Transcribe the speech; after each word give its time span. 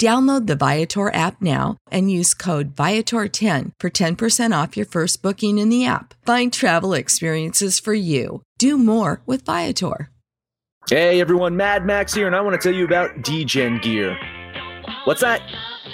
Download 0.00 0.48
the 0.48 0.56
Viator 0.56 1.14
app 1.14 1.40
now 1.40 1.76
and 1.90 2.10
use 2.10 2.34
code 2.34 2.74
Viator10 2.74 3.70
for 3.78 3.90
10% 3.90 4.62
off 4.62 4.76
your 4.76 4.86
first 4.86 5.22
booking 5.22 5.58
in 5.58 5.68
the 5.68 5.86
app. 5.86 6.14
Find 6.26 6.52
travel 6.52 6.94
experiences 6.94 7.78
for 7.78 7.94
you. 7.94 8.42
Do 8.58 8.76
more 8.76 9.22
with 9.24 9.44
Viator. 9.44 10.10
Hey 10.88 11.20
everyone, 11.20 11.56
Mad 11.56 11.86
Max 11.86 12.12
here, 12.12 12.26
and 12.26 12.36
I 12.36 12.42
want 12.42 12.60
to 12.60 12.68
tell 12.68 12.76
you 12.76 12.84
about 12.84 13.10
DGen 13.22 13.80
Gear. 13.80 14.18
What's 15.04 15.22
that? 15.22 15.40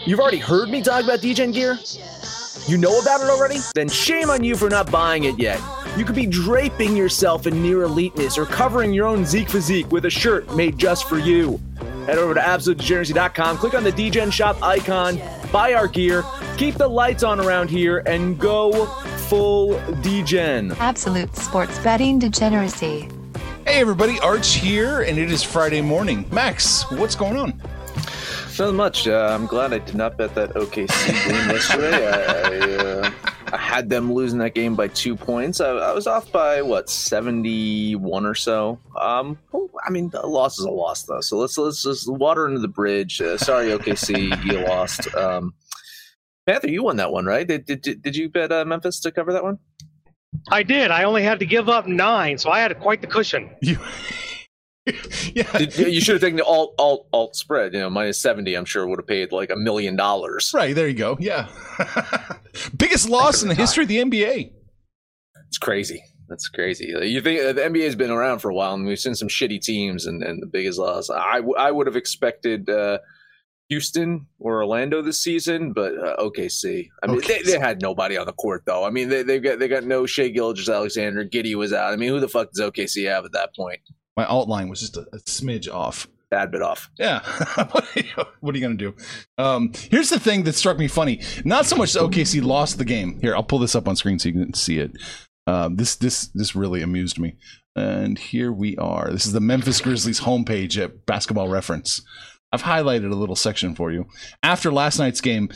You've 0.04 0.18
already 0.18 0.38
heard 0.38 0.68
me 0.68 0.82
talk 0.82 1.04
about 1.04 1.20
DGen 1.20 1.52
Gear? 1.52 1.78
You 2.66 2.78
know 2.78 2.98
about 3.00 3.20
it 3.20 3.30
already? 3.30 3.58
Then 3.74 3.88
shame 3.88 4.30
on 4.30 4.42
you 4.42 4.56
for 4.56 4.68
not 4.68 4.90
buying 4.90 5.24
it 5.24 5.38
yet. 5.38 5.60
You 5.96 6.04
could 6.04 6.16
be 6.16 6.26
draping 6.26 6.96
yourself 6.96 7.46
in 7.46 7.62
near 7.62 7.82
eliteness 7.82 8.38
or 8.38 8.46
covering 8.46 8.92
your 8.92 9.06
own 9.06 9.24
Zeke 9.24 9.48
physique 9.50 9.92
with 9.92 10.06
a 10.06 10.10
shirt 10.10 10.56
made 10.56 10.78
just 10.78 11.08
for 11.08 11.18
you. 11.18 11.60
Head 12.10 12.18
over 12.18 12.34
to 12.34 12.40
absolutedegeneracy.com, 12.40 13.58
click 13.58 13.74
on 13.74 13.84
the 13.84 13.92
DGen 13.92 14.32
shop 14.32 14.60
icon, 14.64 15.22
buy 15.52 15.74
our 15.74 15.86
gear, 15.86 16.24
keep 16.56 16.74
the 16.74 16.88
lights 16.88 17.22
on 17.22 17.38
around 17.38 17.70
here, 17.70 17.98
and 17.98 18.36
go 18.36 18.86
full 19.28 19.74
DGen. 20.02 20.76
Absolute 20.80 21.36
sports 21.36 21.78
betting 21.78 22.18
degeneracy. 22.18 23.08
Hey 23.64 23.80
everybody, 23.80 24.18
Arch 24.24 24.54
here, 24.54 25.02
and 25.02 25.18
it 25.18 25.30
is 25.30 25.44
Friday 25.44 25.80
morning. 25.82 26.26
Max, 26.32 26.82
what's 26.90 27.14
going 27.14 27.36
on? 27.36 27.62
Not 28.58 28.74
much. 28.74 29.06
Uh, 29.06 29.30
I'm 29.30 29.46
glad 29.46 29.72
I 29.72 29.78
did 29.78 29.94
not 29.94 30.18
bet 30.18 30.34
that 30.34 30.54
OKC 30.54 31.28
game 31.28 31.50
yesterday. 31.50 32.08
I, 32.08 32.22
I, 32.22 33.06
uh, 33.06 33.10
I 33.52 33.56
had 33.56 33.88
them 33.88 34.12
losing 34.12 34.40
that 34.40 34.54
game 34.54 34.74
by 34.74 34.88
two 34.88 35.14
points. 35.14 35.60
I, 35.60 35.68
I 35.68 35.92
was 35.92 36.08
off 36.08 36.32
by 36.32 36.60
what 36.60 36.90
71 36.90 38.26
or 38.26 38.34
so. 38.34 38.80
Um, 39.00 39.38
I 39.90 39.92
mean, 39.92 40.08
a 40.14 40.24
loss 40.24 40.56
is 40.56 40.64
a 40.64 40.70
loss 40.70 41.02
though. 41.02 41.20
So 41.20 41.36
let's 41.36 41.58
let's 41.58 41.82
just 41.82 42.08
water 42.08 42.46
under 42.46 42.60
the 42.60 42.68
bridge. 42.68 43.20
Uh, 43.20 43.36
sorry, 43.36 43.66
OKC, 43.76 44.44
you 44.44 44.60
lost. 44.60 45.12
Um, 45.16 45.54
Panther, 46.46 46.70
you 46.70 46.84
won 46.84 46.96
that 46.98 47.10
one, 47.10 47.26
right? 47.26 47.44
Did 47.46 47.66
did, 47.66 48.00
did 48.00 48.14
you 48.14 48.28
bet 48.28 48.52
uh, 48.52 48.64
Memphis 48.64 49.00
to 49.00 49.10
cover 49.10 49.32
that 49.32 49.42
one? 49.42 49.58
I 50.48 50.62
did. 50.62 50.92
I 50.92 51.02
only 51.02 51.24
had 51.24 51.40
to 51.40 51.44
give 51.46 51.68
up 51.68 51.88
nine, 51.88 52.38
so 52.38 52.50
I 52.50 52.60
had 52.60 52.78
quite 52.78 53.00
the 53.00 53.08
cushion. 53.08 53.50
You, 53.62 53.78
yeah, 55.34 55.58
Did, 55.58 55.76
you 55.76 56.00
should 56.00 56.14
have 56.14 56.22
taken 56.22 56.38
the 56.38 56.44
alt 56.44 56.74
alt 56.78 57.06
alt 57.12 57.36
spread. 57.36 57.74
You 57.74 57.80
know, 57.80 57.90
minus 57.90 58.18
seventy. 58.18 58.54
I'm 58.54 58.64
sure 58.64 58.86
would 58.86 58.98
have 58.98 59.06
paid 59.06 59.30
like 59.32 59.50
a 59.50 59.56
million 59.56 59.94
dollars. 59.96 60.52
right 60.54 60.74
there 60.74 60.88
you 60.88 60.94
go. 60.94 61.16
Yeah, 61.20 61.48
biggest 62.76 63.08
loss 63.08 63.42
in 63.42 63.48
the 63.48 63.54
history 63.54 63.82
of 63.82 63.88
the 63.88 63.98
NBA. 63.98 64.52
It's 65.48 65.58
crazy. 65.58 66.02
That's 66.30 66.48
crazy. 66.48 66.94
You 67.02 67.20
think 67.20 67.40
uh, 67.40 67.52
the 67.52 67.62
NBA 67.62 67.84
has 67.84 67.96
been 67.96 68.12
around 68.12 68.38
for 68.38 68.50
a 68.50 68.54
while, 68.54 68.72
and 68.74 68.86
we've 68.86 69.00
seen 69.00 69.16
some 69.16 69.26
shitty 69.26 69.60
teams, 69.60 70.06
and, 70.06 70.22
and 70.22 70.40
the 70.40 70.46
biggest 70.46 70.78
loss. 70.78 71.10
I, 71.10 71.38
w- 71.38 71.56
I 71.58 71.72
would 71.72 71.88
have 71.88 71.96
expected 71.96 72.70
uh, 72.70 73.00
Houston 73.68 74.26
or 74.38 74.62
Orlando 74.62 75.02
this 75.02 75.20
season, 75.20 75.72
but 75.72 75.92
uh, 75.98 76.16
OKC. 76.18 76.88
I 77.02 77.08
mean, 77.08 77.20
they, 77.26 77.42
they 77.42 77.58
had 77.58 77.82
nobody 77.82 78.16
on 78.16 78.26
the 78.26 78.32
court 78.32 78.62
though. 78.64 78.84
I 78.84 78.90
mean, 78.90 79.08
they 79.08 79.24
they 79.24 79.40
got 79.40 79.58
they 79.58 79.66
got 79.66 79.82
no 79.82 80.06
Shea 80.06 80.32
Gilgis 80.32 80.72
Alexander. 80.72 81.24
Giddey 81.24 81.56
was 81.56 81.72
out. 81.72 81.92
I 81.92 81.96
mean, 81.96 82.10
who 82.10 82.20
the 82.20 82.28
fuck 82.28 82.52
does 82.52 82.70
OKC 82.70 83.08
have 83.08 83.24
at 83.24 83.32
that 83.32 83.54
point? 83.56 83.80
My 84.16 84.24
alt 84.24 84.48
line 84.48 84.68
was 84.68 84.80
just 84.80 84.96
a, 84.96 85.02
a 85.12 85.18
smidge 85.18 85.72
off. 85.72 86.06
Bad 86.30 86.52
bit 86.52 86.62
off. 86.62 86.88
Yeah. 86.96 87.22
what 87.72 87.96
are 87.96 88.00
you, 88.00 88.24
what 88.38 88.54
are 88.54 88.58
you 88.58 88.64
going 88.64 88.78
to 88.78 88.92
do? 88.92 88.94
Um, 89.36 89.72
here's 89.90 90.10
the 90.10 90.20
thing 90.20 90.44
that 90.44 90.54
struck 90.54 90.78
me 90.78 90.86
funny. 90.86 91.22
Not 91.44 91.66
so 91.66 91.74
much 91.74 91.92
that 91.94 92.02
OKC 92.02 92.40
lost 92.40 92.78
the 92.78 92.84
game. 92.84 93.18
Here, 93.20 93.34
I'll 93.34 93.42
pull 93.42 93.58
this 93.58 93.74
up 93.74 93.88
on 93.88 93.96
screen 93.96 94.20
so 94.20 94.28
you 94.28 94.34
can 94.34 94.54
see 94.54 94.78
it. 94.78 94.92
Um, 95.46 95.76
this 95.76 95.96
this 95.96 96.28
this 96.28 96.54
really 96.54 96.82
amused 96.82 97.18
me. 97.18 97.36
And 97.76 98.18
here 98.18 98.52
we 98.52 98.76
are. 98.76 99.10
This 99.10 99.26
is 99.26 99.32
the 99.32 99.40
Memphis 99.40 99.80
Grizzlies 99.80 100.20
homepage 100.20 100.82
at 100.82 101.06
Basketball 101.06 101.48
Reference. 101.48 102.02
I've 102.52 102.64
highlighted 102.64 103.12
a 103.12 103.16
little 103.16 103.36
section 103.36 103.74
for 103.74 103.92
you. 103.92 104.06
After 104.42 104.72
last 104.72 104.98
night's 104.98 105.20
game, 105.20 105.50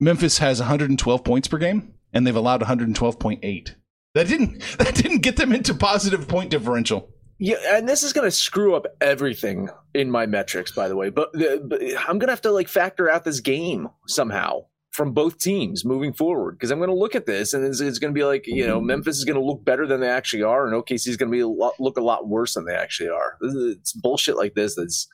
Memphis 0.00 0.38
has 0.38 0.58
112 0.58 1.24
points 1.24 1.46
per 1.46 1.58
game, 1.58 1.94
and 2.12 2.26
they've 2.26 2.34
allowed 2.34 2.62
112.8. 2.62 3.74
That 4.14 4.26
didn't 4.26 4.60
that 4.78 4.94
didn't 4.94 5.18
get 5.18 5.36
them 5.36 5.52
into 5.52 5.74
positive 5.74 6.26
point 6.28 6.50
differential. 6.50 7.10
Yeah, 7.38 7.56
and 7.70 7.88
this 7.88 8.02
is 8.02 8.12
going 8.12 8.26
to 8.26 8.30
screw 8.30 8.74
up 8.74 8.86
everything 9.00 9.70
in 9.94 10.10
my 10.10 10.26
metrics, 10.26 10.72
by 10.72 10.88
the 10.88 10.96
way. 10.96 11.08
But, 11.08 11.32
but 11.32 11.80
I'm 11.82 12.18
going 12.18 12.26
to 12.26 12.32
have 12.32 12.42
to 12.42 12.52
like 12.52 12.68
factor 12.68 13.10
out 13.10 13.24
this 13.24 13.40
game 13.40 13.88
somehow 14.06 14.66
from 14.90 15.12
both 15.12 15.38
teams 15.38 15.84
moving 15.84 16.12
forward 16.12 16.52
because 16.52 16.70
I'm 16.70 16.78
going 16.78 16.90
to 16.90 16.96
look 16.96 17.14
at 17.14 17.26
this 17.26 17.54
and 17.54 17.64
it's, 17.64 17.80
it's 17.80 17.98
going 17.98 18.12
to 18.12 18.18
be 18.18 18.24
like 18.24 18.46
you 18.46 18.66
know 18.66 18.78
mm-hmm. 18.78 18.86
Memphis 18.86 19.18
is 19.18 19.24
going 19.24 19.38
to 19.38 19.44
look 19.44 19.64
better 19.64 19.86
than 19.86 20.00
they 20.00 20.08
actually 20.08 20.42
are, 20.42 20.66
and 20.66 20.74
OKC 20.74 21.08
is 21.08 21.16
going 21.16 21.30
to 21.30 21.36
be 21.36 21.40
a 21.40 21.48
lot, 21.48 21.74
look 21.78 21.96
a 21.96 22.02
lot 22.02 22.28
worse 22.28 22.54
than 22.54 22.64
they 22.64 22.74
actually 22.74 23.08
are. 23.08 23.36
It's 23.42 23.92
bullshit 23.92 24.36
like 24.36 24.54
this. 24.54 24.76
That's 24.76 25.08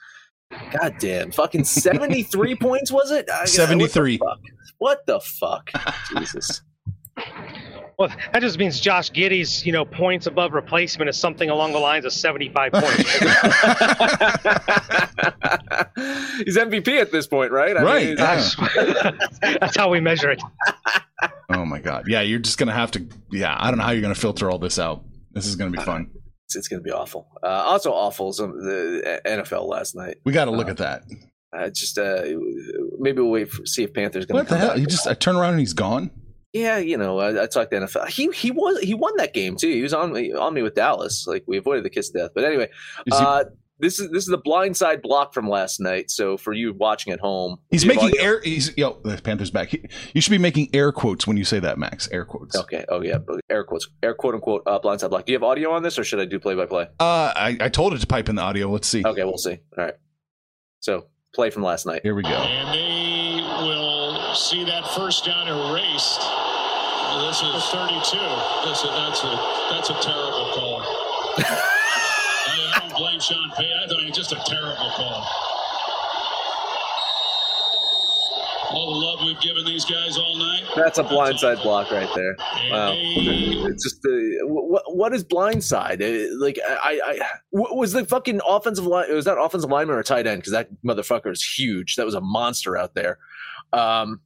goddamn 0.80 1.32
fucking 1.32 1.64
73 1.64 2.56
points 2.56 2.90
was 2.90 3.10
it? 3.10 3.28
73. 3.44 4.18
What 4.18 4.38
the 4.40 4.40
fuck? 4.40 4.78
What 4.78 5.06
the 5.06 5.20
fuck? 5.20 5.70
Jesus. 6.16 6.62
Well, 7.98 8.10
that 8.32 8.40
just 8.40 8.58
means 8.58 8.78
Josh 8.78 9.10
Giddey's, 9.10 9.64
you 9.64 9.72
know, 9.72 9.84
points 9.86 10.26
above 10.26 10.52
replacement 10.52 11.08
is 11.08 11.16
something 11.16 11.48
along 11.48 11.72
the 11.72 11.78
lines 11.78 12.04
of 12.04 12.12
75 12.12 12.72
points. 12.72 12.96
He's 16.44 16.56
MVP 16.58 17.00
at 17.00 17.10
this 17.10 17.26
point, 17.26 17.52
right? 17.52 17.76
I 17.76 17.82
Right, 17.82 18.06
mean, 18.08 18.16
yeah. 18.18 18.36
That's, 18.36 19.38
that's 19.60 19.76
how 19.76 19.88
we 19.90 20.00
measure 20.00 20.30
it. 20.30 20.42
Oh 21.50 21.64
my 21.64 21.78
god. 21.78 22.04
Yeah, 22.06 22.20
you're 22.20 22.38
just 22.38 22.58
gonna 22.58 22.72
have 22.74 22.90
to. 22.92 23.06
Yeah, 23.30 23.56
I 23.58 23.70
don't 23.70 23.78
know 23.78 23.84
how 23.84 23.92
you're 23.92 24.02
gonna 24.02 24.14
filter 24.14 24.50
all 24.50 24.58
this 24.58 24.78
out. 24.78 25.04
This 25.32 25.46
is 25.46 25.56
gonna 25.56 25.70
be 25.70 25.78
fun. 25.78 26.10
it's, 26.46 26.56
it's 26.56 26.68
going 26.68 26.80
to 26.80 26.84
be 26.84 26.90
awful. 26.92 27.26
Uh, 27.42 27.46
also 27.46 27.92
awful 27.92 28.30
is 28.30 28.40
um, 28.40 28.52
the 28.62 29.20
NFL 29.26 29.68
last 29.68 29.94
night. 29.96 30.16
We 30.24 30.32
got 30.32 30.46
to 30.46 30.50
look 30.50 30.68
at 30.68 30.76
that. 30.78 31.02
Uh, 31.56 31.70
just 31.70 31.98
uh, 31.98 32.22
maybe 32.98 33.20
we'll 33.22 33.30
wait 33.30 33.50
for 33.50 33.64
see 33.66 33.82
if 33.84 33.92
Panthers 33.94 34.26
going 34.26 34.36
to. 34.36 34.42
What 34.42 34.48
to 34.48 34.54
the 34.54 34.58
hell? 34.58 34.68
back. 34.70 34.78
He 34.78 34.86
just 34.86 35.06
I 35.06 35.14
turn 35.14 35.36
around 35.36 35.52
and 35.52 35.60
he's 35.60 35.72
gone. 35.72 36.10
Yeah, 36.60 36.78
you 36.78 36.96
know, 36.96 37.18
I, 37.18 37.44
I 37.44 37.46
talked 37.46 37.70
to 37.72 37.78
NFL. 37.78 38.08
He 38.08 38.28
he 38.32 38.50
was 38.50 38.80
he 38.80 38.94
won 38.94 39.16
that 39.16 39.34
game 39.34 39.56
too. 39.56 39.68
He 39.68 39.82
was 39.82 39.92
on 39.94 40.12
me 40.12 40.32
on 40.32 40.54
me 40.54 40.62
with 40.62 40.74
Dallas. 40.74 41.26
Like 41.26 41.44
we 41.46 41.56
avoided 41.58 41.84
the 41.84 41.90
kiss 41.90 42.08
of 42.08 42.14
death. 42.14 42.30
But 42.34 42.44
anyway, 42.44 42.68
Is 43.06 43.18
he- 43.18 43.24
uh, 43.24 43.44
this 43.78 44.00
is 44.00 44.08
this 44.10 44.22
is 44.22 44.30
the 44.30 44.38
blind 44.38 44.74
side 44.74 45.02
block 45.02 45.34
from 45.34 45.50
last 45.50 45.80
night. 45.80 46.10
So 46.10 46.38
for 46.38 46.54
you 46.54 46.72
watching 46.72 47.12
at 47.12 47.20
home, 47.20 47.58
He's 47.70 47.82
do 47.82 47.88
you 47.88 47.92
have 47.92 48.02
making 48.04 48.18
audio? 48.20 48.32
air. 48.32 48.40
He's 48.42 48.74
yo. 48.78 48.98
The 49.04 49.20
Panthers 49.20 49.50
back. 49.50 49.68
He, 49.68 49.86
you 50.14 50.22
should 50.22 50.30
be 50.30 50.38
making 50.38 50.70
air 50.72 50.92
quotes 50.92 51.26
when 51.26 51.36
you 51.36 51.44
say 51.44 51.58
that, 51.60 51.76
Max. 51.76 52.08
Air 52.10 52.24
quotes. 52.24 52.56
Okay. 52.56 52.86
Oh 52.88 53.02
yeah. 53.02 53.18
Air 53.50 53.64
quotes. 53.64 53.86
Air 54.02 54.14
quote 54.14 54.34
unquote 54.34 54.62
uh, 54.66 54.78
blind 54.78 55.00
side 55.02 55.10
block. 55.10 55.26
Do 55.26 55.32
you 55.32 55.36
have 55.36 55.42
audio 55.42 55.72
on 55.72 55.82
this, 55.82 55.98
or 55.98 56.04
should 56.04 56.20
I 56.20 56.24
do 56.24 56.38
play 56.40 56.54
by 56.54 56.64
play? 56.64 56.84
Uh, 56.98 57.32
I, 57.36 57.58
I 57.60 57.68
told 57.68 57.92
it 57.92 57.98
to 58.00 58.06
pipe 58.06 58.30
in 58.30 58.36
the 58.36 58.42
audio. 58.42 58.70
Let's 58.70 58.88
see. 58.88 59.02
Okay, 59.04 59.24
we'll 59.24 59.36
see. 59.36 59.58
All 59.76 59.84
right. 59.84 59.94
So 60.80 61.08
play 61.34 61.50
from 61.50 61.62
last 61.62 61.84
night. 61.84 62.00
Here 62.02 62.14
we 62.14 62.22
go. 62.22 62.28
And 62.30 62.68
they 62.72 63.42
will 63.66 64.34
see 64.34 64.64
that 64.64 64.86
first 64.92 65.26
down 65.26 65.48
erased. 65.48 66.22
This 67.26 67.42
is 67.42 67.64
32. 67.70 68.18
Listen, 68.66 68.90
that's 68.90 69.22
a 69.24 69.32
that's 69.70 69.90
a 69.90 69.94
terrible 70.02 70.46
call. 70.54 70.82
I, 71.38 72.78
don't 72.80 72.96
blame 72.96 73.20
Sean 73.20 73.50
Payton. 73.56 73.78
I 73.82 73.86
thought 73.86 74.02
it 74.02 74.08
was 74.08 74.16
just 74.16 74.32
a 74.32 74.40
terrible 74.46 74.90
call. 74.96 75.26
all 78.72 78.92
the 78.92 79.06
love 79.06 79.20
we've 79.24 79.40
given 79.40 79.64
these 79.64 79.84
guys 79.84 80.18
all 80.18 80.36
night. 80.38 80.64
That's 80.74 80.98
a 80.98 81.04
blindside 81.04 81.62
block 81.62 81.90
right 81.90 82.08
there. 82.14 82.36
Wow. 82.70 82.92
It's 82.94 83.82
just 83.84 84.04
uh, 84.04 84.46
what 84.46 84.82
what 84.94 85.14
is 85.14 85.24
blindside? 85.24 86.02
Uh, 86.02 86.36
Like 86.38 86.58
I, 86.66 87.00
I 87.04 87.20
was 87.52 87.92
the 87.92 88.04
fucking 88.04 88.40
offensive 88.46 88.86
line? 88.86 89.12
Was 89.14 89.24
that 89.24 89.38
offensive 89.38 89.70
lineman 89.70 89.96
or 89.96 90.02
tight 90.02 90.26
end? 90.26 90.40
Because 90.40 90.52
that 90.52 90.68
motherfucker 90.84 91.32
is 91.32 91.42
huge. 91.42 91.96
That 91.96 92.04
was 92.04 92.14
a 92.14 92.20
monster 92.20 92.76
out 92.76 92.94
there. 92.94 93.18
Um, 93.72 94.20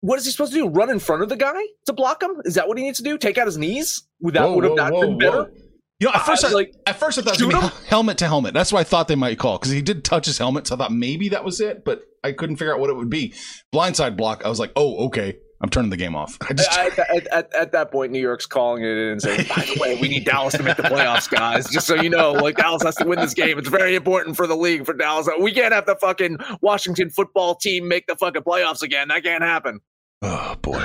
what 0.00 0.18
is 0.18 0.24
he 0.24 0.30
supposed 0.30 0.52
to 0.52 0.58
do? 0.58 0.68
Run 0.68 0.90
in 0.90 0.98
front 0.98 1.22
of 1.22 1.28
the 1.28 1.36
guy 1.36 1.60
to 1.86 1.92
block 1.92 2.22
him? 2.22 2.30
Is 2.44 2.54
that 2.54 2.68
what 2.68 2.78
he 2.78 2.84
needs 2.84 2.98
to 2.98 3.04
do? 3.04 3.18
Take 3.18 3.38
out 3.38 3.46
his 3.46 3.58
knees? 3.58 4.06
That 4.20 4.42
Whoa, 4.42 4.54
would 4.54 4.64
have 4.64 4.70
whoa, 4.72 4.76
not 4.76 4.92
whoa, 4.92 5.00
been 5.02 5.18
better? 5.18 5.52
You 6.00 6.06
know, 6.06 6.12
at 6.14 6.24
first, 6.24 6.44
I- 6.44 6.50
I, 6.50 6.52
like, 6.52 6.72
at 6.86 6.96
first 6.96 7.18
I 7.18 7.22
thought 7.22 7.40
it 7.40 7.44
was 7.44 7.52
gonna 7.54 7.68
be 7.70 7.86
helmet 7.88 8.18
to 8.18 8.26
helmet. 8.26 8.54
That's 8.54 8.72
what 8.72 8.78
I 8.80 8.84
thought 8.84 9.08
they 9.08 9.16
might 9.16 9.38
call 9.38 9.58
because 9.58 9.72
he 9.72 9.82
did 9.82 10.04
touch 10.04 10.26
his 10.26 10.38
helmet. 10.38 10.68
So 10.68 10.76
I 10.76 10.78
thought 10.78 10.92
maybe 10.92 11.30
that 11.30 11.44
was 11.44 11.60
it, 11.60 11.84
but 11.84 12.02
I 12.22 12.32
couldn't 12.32 12.56
figure 12.56 12.72
out 12.72 12.78
what 12.78 12.90
it 12.90 12.96
would 12.96 13.10
be. 13.10 13.34
Blindside 13.74 14.16
block. 14.16 14.44
I 14.44 14.48
was 14.48 14.60
like, 14.60 14.70
oh, 14.76 15.06
okay. 15.06 15.38
I'm 15.60 15.68
turning 15.70 15.90
the 15.90 15.96
game 15.96 16.14
off. 16.14 16.38
I 16.48 16.52
just 16.52 16.70
at, 16.78 16.96
at, 16.98 17.26
at, 17.28 17.54
at 17.54 17.72
that 17.72 17.90
point, 17.90 18.12
New 18.12 18.20
York's 18.20 18.46
calling 18.46 18.84
it 18.84 18.90
in 18.90 19.08
and 19.08 19.20
saying, 19.22 19.46
by 19.48 19.62
the 19.64 19.76
way, 19.80 19.98
we 20.00 20.08
need 20.08 20.24
Dallas 20.24 20.54
to 20.54 20.62
make 20.62 20.76
the 20.76 20.84
playoffs, 20.84 21.28
guys. 21.28 21.68
Just 21.68 21.86
so 21.86 21.96
you 21.96 22.10
know, 22.10 22.30
like 22.32 22.56
Dallas 22.56 22.84
has 22.84 22.94
to 22.96 23.04
win 23.04 23.18
this 23.18 23.34
game. 23.34 23.58
It's 23.58 23.68
very 23.68 23.96
important 23.96 24.36
for 24.36 24.46
the 24.46 24.54
league 24.54 24.86
for 24.86 24.92
Dallas. 24.92 25.28
We 25.40 25.52
can't 25.52 25.72
have 25.72 25.86
the 25.86 25.96
fucking 25.96 26.38
Washington 26.60 27.10
football 27.10 27.56
team 27.56 27.88
make 27.88 28.06
the 28.06 28.14
fucking 28.14 28.42
playoffs 28.42 28.82
again. 28.82 29.08
That 29.08 29.24
can't 29.24 29.42
happen. 29.42 29.80
oh 30.22 30.54
boy. 30.62 30.78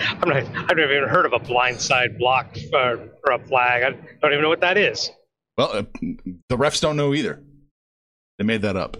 I'm 0.00 0.28
not, 0.28 0.36
I've 0.36 0.76
never 0.76 0.96
even 0.96 1.08
heard 1.08 1.26
of 1.26 1.32
a 1.32 1.38
blindside 1.38 2.18
block 2.18 2.56
for, 2.70 3.08
for 3.24 3.32
a 3.32 3.38
flag. 3.46 3.82
I 3.82 3.90
don't 4.20 4.32
even 4.32 4.42
know 4.42 4.48
what 4.48 4.60
that 4.60 4.76
is. 4.76 5.10
Well, 5.56 5.70
uh, 5.72 5.82
the 6.48 6.56
refs 6.56 6.80
don't 6.80 6.96
know 6.96 7.14
either. 7.14 7.42
They 8.38 8.44
made 8.44 8.62
that 8.62 8.76
up. 8.76 8.96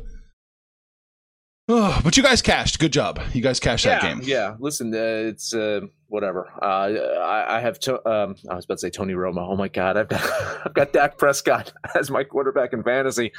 Oh, 1.68 2.00
but 2.02 2.16
you 2.16 2.22
guys 2.22 2.42
cashed. 2.42 2.80
Good 2.80 2.92
job. 2.92 3.20
You 3.32 3.40
guys 3.40 3.60
cashed 3.60 3.84
that 3.84 4.02
game. 4.02 4.20
yeah. 4.24 4.56
Listen, 4.58 4.92
uh, 4.92 4.98
it's 4.98 5.54
uh, 5.54 5.82
whatever. 6.08 6.52
Uh, 6.60 6.66
I, 6.66 7.58
I 7.58 7.60
have. 7.60 7.78
To, 7.80 7.94
um, 8.08 8.34
I 8.50 8.56
was 8.56 8.64
about 8.64 8.74
to 8.74 8.78
say 8.80 8.90
Tony 8.90 9.14
Romo. 9.14 9.48
Oh 9.48 9.56
my 9.56 9.68
god, 9.68 9.96
I've 9.96 10.08
got 10.08 10.22
I've 10.66 10.74
got 10.74 10.92
Dak 10.92 11.18
Prescott 11.18 11.72
as 11.94 12.10
my 12.10 12.24
quarterback 12.24 12.72
in 12.72 12.82
fantasy, 12.82 13.32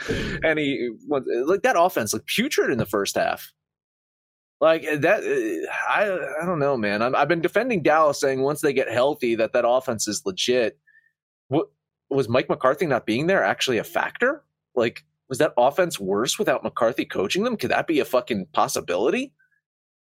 and 0.43 0.57
he 0.57 0.91
like 1.09 1.63
that 1.63 1.75
offense 1.77 2.13
looked 2.13 2.27
putrid 2.27 2.71
in 2.71 2.77
the 2.77 2.85
first 2.85 3.15
half. 3.15 3.51
Like 4.61 4.83
that, 4.83 5.23
uh, 5.23 5.91
I 5.91 6.03
I 6.41 6.45
don't 6.45 6.59
know, 6.59 6.77
man. 6.77 7.01
I'm, 7.01 7.15
I've 7.15 7.27
been 7.27 7.41
defending 7.41 7.83
Dallas, 7.83 8.21
saying 8.21 8.41
once 8.41 8.61
they 8.61 8.71
get 8.71 8.89
healthy, 8.89 9.35
that 9.35 9.51
that 9.51 9.67
offense 9.67 10.07
is 10.07 10.21
legit. 10.25 10.79
What 11.49 11.67
was 12.09 12.29
Mike 12.29 12.47
McCarthy 12.47 12.85
not 12.85 13.05
being 13.05 13.27
there 13.27 13.43
actually 13.43 13.79
a 13.79 13.83
factor? 13.83 14.43
Like, 14.75 15.03
was 15.29 15.37
that 15.39 15.53
offense 15.57 15.99
worse 15.99 16.37
without 16.37 16.63
McCarthy 16.63 17.05
coaching 17.05 17.43
them? 17.43 17.57
Could 17.57 17.71
that 17.71 17.87
be 17.87 17.99
a 17.99 18.05
fucking 18.05 18.47
possibility? 18.53 19.33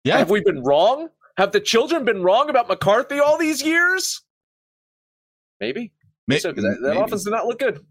Yeah. 0.05 0.19
Have 0.19 0.31
we 0.31 0.41
been 0.41 0.63
wrong? 0.63 1.09
Have 1.37 1.53
the 1.53 1.61
children 1.61 2.05
been 2.05 2.23
wrong 2.23 2.49
about 2.51 2.69
McCarthy 2.69 3.19
all 3.19 3.37
these 3.39 3.63
years? 3.63 4.23
Maybe. 5.61 5.93
May- 6.27 6.39
so, 6.39 6.53
'cause 6.53 6.63
that, 6.63 6.79
that 6.83 6.95
maybe. 6.95 7.01
offense 7.01 7.25
did 7.25 7.31
not 7.31 7.47
look 7.47 7.59
good. 7.59 7.85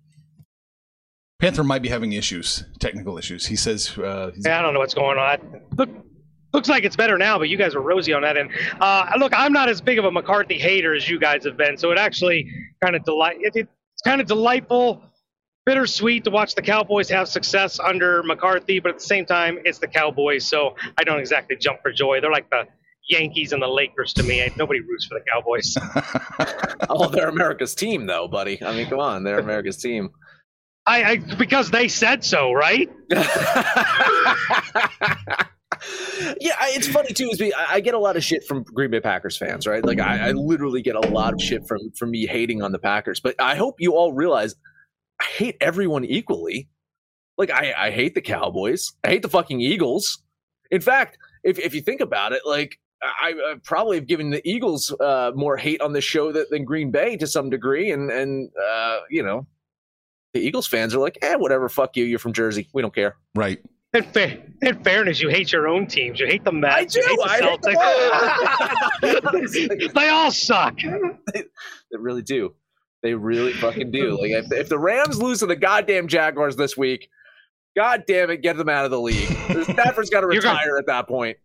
Panther 1.40 1.64
might 1.64 1.82
be 1.84 1.90
having 1.90 2.14
issues, 2.14 2.64
technical 2.80 3.18
issues. 3.18 3.46
He 3.46 3.56
says. 3.56 3.96
Uh, 3.98 4.32
he's- 4.34 4.44
Yeah, 4.46 4.60
I 4.60 4.62
don't 4.64 4.74
know 4.74 4.80
what's 4.80 4.96
going 4.96 5.18
on. 5.20 5.62
Look, 5.78 5.90
looks 6.54 6.68
like 6.68 6.84
it's 6.84 6.96
better 6.96 7.18
now, 7.18 7.38
but 7.38 7.48
you 7.50 7.58
guys 7.58 7.76
are 7.76 7.82
rosy 7.82 8.12
on 8.14 8.24
that 8.24 8.38
end. 8.38 8.50
Uh, 8.82 9.12
look, 9.20 9.34
I'm 9.36 9.54
not 9.54 9.70
as 9.70 9.80
big 9.80 10.00
of 10.00 10.06
a 10.06 10.12
McCarthy 10.12 10.58
hater 10.58 10.96
as 10.96 11.08
you 11.08 11.20
guys 11.20 11.44
have 11.46 11.56
been, 11.56 11.78
so 11.78 11.92
it 11.92 11.98
actually 12.00 12.50
kind 12.84 12.96
of 12.96 13.04
delight. 13.04 13.38
It, 13.42 13.56
it's 13.56 14.02
kind 14.04 14.20
of 14.20 14.26
delightful, 14.28 15.04
bittersweet 15.68 16.24
to 16.24 16.32
watch 16.32 16.56
the 16.56 16.62
Cowboys 16.62 17.10
have 17.10 17.28
success 17.28 17.78
under 17.78 18.24
McCarthy, 18.24 18.80
but 18.80 18.88
at 18.92 19.00
the 19.00 19.04
same 19.04 19.26
time, 19.26 19.60
it's 19.66 19.80
the 19.80 19.88
Cowboys, 19.88 20.48
so 20.48 20.76
I 20.98 21.04
don't 21.04 21.20
exactly 21.20 21.58
jump 21.58 21.82
for 21.82 21.92
joy. 21.92 22.22
They're 22.22 22.32
like 22.32 22.50
the 22.50 22.64
Yankees 23.10 23.52
and 23.52 23.62
the 23.62 23.68
Lakers 23.68 24.14
to 24.14 24.24
me. 24.24 24.50
Nobody 24.56 24.80
roots 24.80 25.06
for 25.06 25.20
the 25.20 25.26
Cowboys. 25.30 25.76
Oh, 26.90 27.10
they're 27.10 27.28
America's 27.28 27.76
team, 27.76 28.06
though, 28.06 28.30
buddy. 28.30 28.64
I 28.64 28.74
mean, 28.74 28.88
come 28.88 29.00
on, 29.00 29.24
they're 29.24 29.40
America's 29.40 29.76
team. 29.76 30.10
I, 30.86 31.04
I 31.04 31.18
because 31.18 31.70
they 31.70 31.90
said 31.90 32.24
so, 32.24 32.54
right? 32.54 32.90
yeah, 33.10 33.26
I- 36.58 36.72
it's 36.76 36.88
funny 36.88 37.14
too. 37.14 37.30
Is 37.30 37.40
be- 37.40 37.54
I 37.54 37.74
I 37.74 37.80
get 37.82 37.94
a 37.94 38.00
lot 38.00 38.16
of 38.16 38.24
shit 38.24 38.46
from 38.48 38.64
Green 38.64 38.90
Bay 38.90 39.02
Packers 39.02 39.38
fans, 39.38 39.68
right? 39.68 39.84
Like 39.84 40.00
I, 40.00 40.30
I 40.30 40.32
literally 40.32 40.82
get 40.82 40.96
a 40.96 41.10
lot 41.10 41.34
of 41.34 41.42
shit 41.42 41.68
from 41.68 41.92
from 42.00 42.12
me 42.12 42.26
hating 42.26 42.62
on 42.62 42.72
the 42.72 42.80
Packers. 42.80 43.20
But 43.20 43.36
I 43.38 43.56
hope 43.56 43.76
you 43.80 43.96
all 43.96 44.14
realize 44.14 44.56
I 45.20 45.26
hate 45.26 45.58
everyone 45.62 46.06
equally. 46.06 46.70
Like 47.38 47.52
I, 47.52 47.74
I 47.78 47.92
hate 47.92 48.16
the 48.16 48.22
Cowboys. 48.22 48.94
I 49.04 49.10
hate 49.10 49.22
the 49.22 49.30
fucking 49.30 49.62
Eagles. 49.62 50.24
In 50.72 50.82
fact, 50.82 51.18
if 51.44 51.60
if 51.60 51.74
you 51.76 51.82
think 51.82 52.02
about 52.02 52.34
it, 52.34 52.42
like 52.46 52.80
I, 53.02 53.30
I 53.34 53.56
probably 53.64 53.98
have 53.98 54.08
given 54.08 54.32
the 54.32 54.42
Eagles 54.48 54.94
uh, 55.00 55.32
more 55.36 55.56
hate 55.56 55.82
on 55.82 55.94
this 55.94 56.04
show 56.04 56.32
that, 56.32 56.50
than 56.50 56.66
Green 56.66 56.90
Bay 56.92 57.16
to 57.18 57.28
some 57.28 57.50
degree, 57.50 57.92
and 57.92 58.10
and 58.12 58.50
uh, 58.60 59.00
you 59.10 59.22
know, 59.24 59.46
the 60.34 60.40
Eagles 60.40 60.68
fans 60.68 60.96
are 60.96 61.00
like, 61.00 61.18
eh, 61.22 61.36
whatever, 61.36 61.70
fuck 61.70 61.96
you. 61.96 62.06
You're 62.06 62.20
from 62.20 62.34
Jersey. 62.34 62.70
We 62.74 62.82
don't 62.82 62.94
care. 62.94 63.16
right. 63.36 63.60
In, 63.94 64.04
fa- 64.04 64.38
in 64.62 64.84
fairness, 64.84 65.22
you 65.22 65.30
hate 65.30 65.52
your 65.54 65.68
own 65.70 65.88
teams. 65.88 66.20
You 66.20 66.28
hate 66.28 66.44
the 66.44 66.52
Mets. 66.52 66.76
I 66.76 66.84
do. 66.84 67.00
You 67.00 67.08
hate 67.08 67.20
I 67.24 67.38
hate 67.38 67.62
the 67.62 67.72
them 69.02 69.22
Celtics. 69.72 69.88
all. 69.88 69.94
they 69.94 70.10
all 70.10 70.30
suck. 70.32 70.78
they 71.34 71.44
really 71.98 72.22
do. 72.22 72.54
They 73.04 73.14
really 73.14 73.54
fucking 73.54 73.92
do. 73.92 74.20
Like 74.20 74.32
if, 74.32 74.52
if 74.52 74.70
the 74.70 74.80
Rams 74.80 75.22
lose 75.22 75.40
to 75.40 75.46
the 75.46 75.56
goddamn 75.56 76.08
Jaguars 76.08 76.56
this 76.56 76.76
week, 76.76 77.10
god 77.76 78.04
damn 78.08 78.30
it, 78.32 78.42
get 78.42 78.58
them 78.58 78.70
out 78.70 78.86
of 78.86 78.92
the 78.92 79.00
league. 79.00 79.28
Stafford's 79.64 80.10
got 80.10 80.22
to 80.22 80.30
You're 80.34 80.42
gonna- 80.42 80.58
retire 80.60 80.78
at 80.78 80.88
that 80.88 81.08
point. 81.08 81.38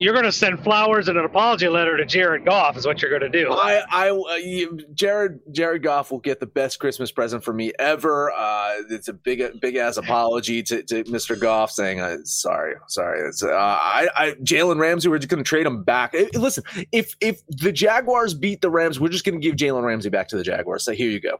You're 0.00 0.12
going 0.12 0.24
to 0.24 0.32
send 0.32 0.58
flowers 0.64 1.06
and 1.06 1.16
an 1.16 1.24
apology 1.24 1.68
letter 1.68 1.96
to 1.96 2.04
Jared 2.04 2.44
Goff, 2.44 2.76
is 2.76 2.84
what 2.84 3.00
you're 3.00 3.16
going 3.16 3.30
to 3.30 3.44
do. 3.44 3.52
I, 3.52 3.80
I, 3.88 4.10
uh, 4.10 4.34
you- 4.36 4.80
Jared, 4.92 5.38
Jared 5.52 5.84
Goff 5.84 6.10
will 6.10 6.18
get 6.18 6.40
the 6.40 6.46
best 6.46 6.80
Christmas 6.80 7.12
present 7.12 7.44
for 7.44 7.52
me 7.52 7.72
ever. 7.78 8.32
Uh, 8.32 8.74
it's 8.90 9.06
a 9.06 9.12
big, 9.12 9.60
big 9.60 9.76
ass 9.76 9.96
apology 9.96 10.64
to, 10.64 10.82
to 10.82 11.04
Mr. 11.04 11.40
Goff, 11.40 11.70
saying, 11.70 12.00
uh, 12.00 12.16
"Sorry, 12.24 12.74
sorry." 12.88 13.20
It's, 13.28 13.44
uh, 13.44 13.50
I, 13.54 14.08
I, 14.16 14.30
Jalen 14.42 14.80
Ramsey, 14.80 15.08
we're 15.08 15.18
just 15.18 15.30
going 15.30 15.42
to 15.42 15.48
trade 15.48 15.64
him 15.64 15.84
back. 15.84 16.12
Eh, 16.14 16.26
listen, 16.34 16.64
if 16.90 17.14
if 17.20 17.46
the 17.46 17.70
Jaguars 17.70 18.34
beat 18.34 18.62
the 18.62 18.70
Rams, 18.70 18.98
we're 18.98 19.08
just 19.10 19.24
going 19.24 19.40
to 19.40 19.46
give 19.46 19.54
Jalen 19.56 19.84
Ramsey 19.84 20.08
back 20.10 20.26
to 20.28 20.36
the 20.36 20.42
Jaguars. 20.42 20.84
Say, 20.84 20.96
here 20.96 21.08
you 21.08 21.20
go, 21.20 21.38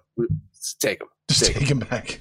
take 0.78 1.00
him. 1.00 1.08
Just 1.28 1.46
Take 1.46 1.56
take 1.58 1.68
him 1.70 1.78
back. 1.80 2.20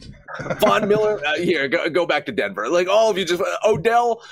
Von 0.59 0.87
Miller, 0.87 1.21
uh, 1.25 1.35
here, 1.35 1.67
go, 1.67 1.89
go 1.89 2.05
back 2.07 2.25
to 2.25 2.31
Denver. 2.31 2.69
Like 2.69 2.87
all 2.87 3.11
of 3.11 3.17
you, 3.17 3.25
just 3.25 3.43
Odell. 3.63 4.23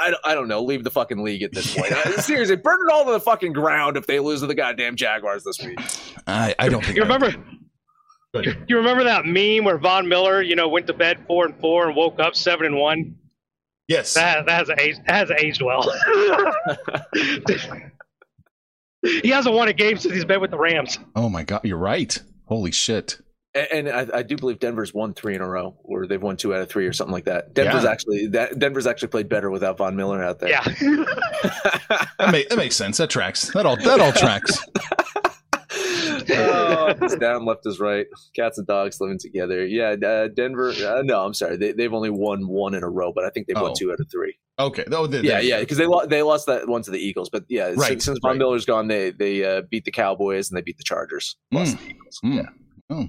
I, 0.00 0.10
don't- 0.10 0.20
I 0.24 0.34
don't 0.34 0.48
know. 0.48 0.62
Leave 0.62 0.84
the 0.84 0.90
fucking 0.90 1.22
league 1.22 1.42
at 1.42 1.52
this 1.52 1.74
point. 1.76 1.92
Uh, 1.92 2.20
seriously, 2.20 2.56
burn 2.56 2.78
it 2.86 2.92
all 2.92 3.04
to 3.06 3.12
the 3.12 3.20
fucking 3.20 3.52
ground 3.52 3.96
if 3.96 4.06
they 4.06 4.18
lose 4.20 4.40
to 4.40 4.46
the 4.46 4.54
goddamn 4.54 4.96
Jaguars 4.96 5.44
this 5.44 5.58
week. 5.64 5.78
I, 6.26 6.54
I 6.58 6.68
don't 6.68 6.84
think. 6.84 6.96
You 6.96 7.02
I 7.04 7.06
remember? 7.06 7.32
Go 8.32 8.40
You, 8.40 8.54
you 8.68 8.76
remember 8.76 9.04
that 9.04 9.24
meme 9.26 9.64
where 9.64 9.78
Von 9.78 10.08
Miller, 10.08 10.40
you 10.42 10.54
know, 10.56 10.68
went 10.68 10.86
to 10.86 10.92
bed 10.92 11.18
four 11.26 11.46
and 11.46 11.58
four 11.60 11.86
and 11.88 11.96
woke 11.96 12.20
up 12.20 12.34
seven 12.36 12.66
and 12.66 12.76
one? 12.76 13.16
Yes. 13.88 14.14
That, 14.14 14.46
that 14.46 14.66
has 14.68 14.70
aged. 14.78 15.00
That 15.06 15.28
has 15.28 15.42
aged 15.42 15.62
well. 15.62 15.82
he 19.02 19.28
hasn't 19.30 19.54
won 19.54 19.68
a 19.68 19.72
game 19.72 19.96
since 19.98 20.14
he's 20.14 20.24
been 20.24 20.40
with 20.40 20.50
the 20.50 20.58
Rams. 20.58 20.98
Oh 21.16 21.28
my 21.28 21.42
god, 21.42 21.62
you're 21.64 21.76
right. 21.78 22.16
Holy 22.46 22.70
shit. 22.70 23.18
And, 23.54 23.88
and 23.88 24.12
I, 24.12 24.18
I 24.18 24.22
do 24.22 24.36
believe 24.36 24.60
Denver's 24.60 24.94
won 24.94 25.12
three 25.12 25.34
in 25.34 25.40
a 25.40 25.48
row, 25.48 25.76
or 25.82 26.06
they've 26.06 26.22
won 26.22 26.36
two 26.36 26.54
out 26.54 26.60
of 26.60 26.68
three, 26.68 26.86
or 26.86 26.92
something 26.92 27.12
like 27.12 27.24
that. 27.24 27.52
Denver's 27.52 27.82
Yeah. 27.84 27.90
actually 27.90 28.26
that 28.28 28.58
Denver's 28.58 28.86
actually 28.86 29.08
played 29.08 29.28
better 29.28 29.50
without 29.50 29.76
Von 29.78 29.96
Miller 29.96 30.22
out 30.22 30.38
there. 30.38 30.50
Yeah. 30.50 30.64
That, 32.20 32.32
ma- 32.32 32.38
that 32.50 32.56
makes 32.58 32.76
sense. 32.76 32.98
That 32.98 33.08
tracks. 33.10 33.50
That 33.54 33.64
all 33.66 33.76
that 33.76 33.98
all 34.00 34.12
tracks. 34.12 34.58
oh, 35.72 36.94
it's 37.00 37.16
down, 37.16 37.44
left 37.44 37.66
is 37.66 37.80
right. 37.80 38.06
Cats 38.36 38.58
and 38.58 38.66
dogs 38.66 39.00
living 39.00 39.18
together. 39.18 39.64
Yeah, 39.66 39.96
uh, 40.06 40.28
Denver. 40.28 40.70
Uh, 40.70 41.02
no, 41.02 41.24
I'm 41.24 41.34
sorry. 41.34 41.56
They, 41.56 41.72
they've 41.72 41.92
only 41.92 42.10
won 42.10 42.46
one 42.46 42.74
in 42.74 42.82
a 42.82 42.88
row, 42.88 43.12
but 43.12 43.24
I 43.24 43.30
think 43.30 43.46
they've 43.46 43.56
Oh. 43.56 43.62
won 43.64 43.74
two 43.76 43.90
out 43.92 44.00
of 44.00 44.10
three. 44.10 44.36
Okay. 44.58 44.84
Oh, 44.92 45.06
there- 45.06 45.24
Yeah, 45.24 45.32
there 45.34 45.42
yeah, 45.42 45.60
because 45.60 45.78
they 45.78 45.86
lo- 45.86 46.06
they 46.06 46.22
lost 46.22 46.46
that 46.46 46.68
one 46.68 46.82
to 46.82 46.90
the 46.90 46.98
Eagles, 46.98 47.30
but 47.30 47.44
yeah, 47.48 47.68
Right, 47.76 47.88
since, 47.88 48.04
since 48.04 48.18
Von 48.20 48.32
right. 48.32 48.38
Miller's 48.38 48.66
gone, 48.66 48.88
they 48.88 49.10
they 49.10 49.42
uh, 49.44 49.62
beat 49.70 49.84
the 49.86 49.90
Cowboys 49.90 50.50
and 50.50 50.58
they 50.58 50.62
beat 50.62 50.76
the 50.76 50.84
Chargers. 50.84 51.36
Lost 51.52 51.76
Mm. 51.76 51.80
the 51.80 51.90
Eagles. 51.90 52.20
Mm. 52.24 52.34
Yeah. 52.36 52.48
Oh, 52.90 53.06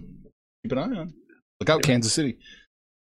keep 0.64 0.72
an 0.72 0.78
eye 0.78 0.98
on. 1.00 1.14
Look 1.60 1.70
out, 1.70 1.84
Kansas 1.84 2.14
City. 2.14 2.38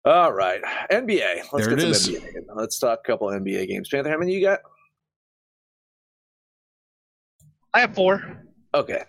All 0.05 0.31
right, 0.31 0.61
NBA. 0.89 1.51
Let's 1.51 1.67
There 1.67 1.75
get 1.75 1.87
it 1.89 1.95
some 1.95 2.15
is. 2.15 2.21
NBA. 2.21 2.33
Let's 2.55 2.79
talk 2.79 2.99
a 3.03 3.07
couple 3.07 3.27
NBA 3.27 3.67
games. 3.67 3.89
Panther, 3.89 4.09
how 4.09 4.17
many 4.17 4.33
you 4.33 4.41
got? 4.41 4.59
I 7.73 7.81
have 7.81 7.93
four. 7.93 8.43
Okay. 8.73 9.03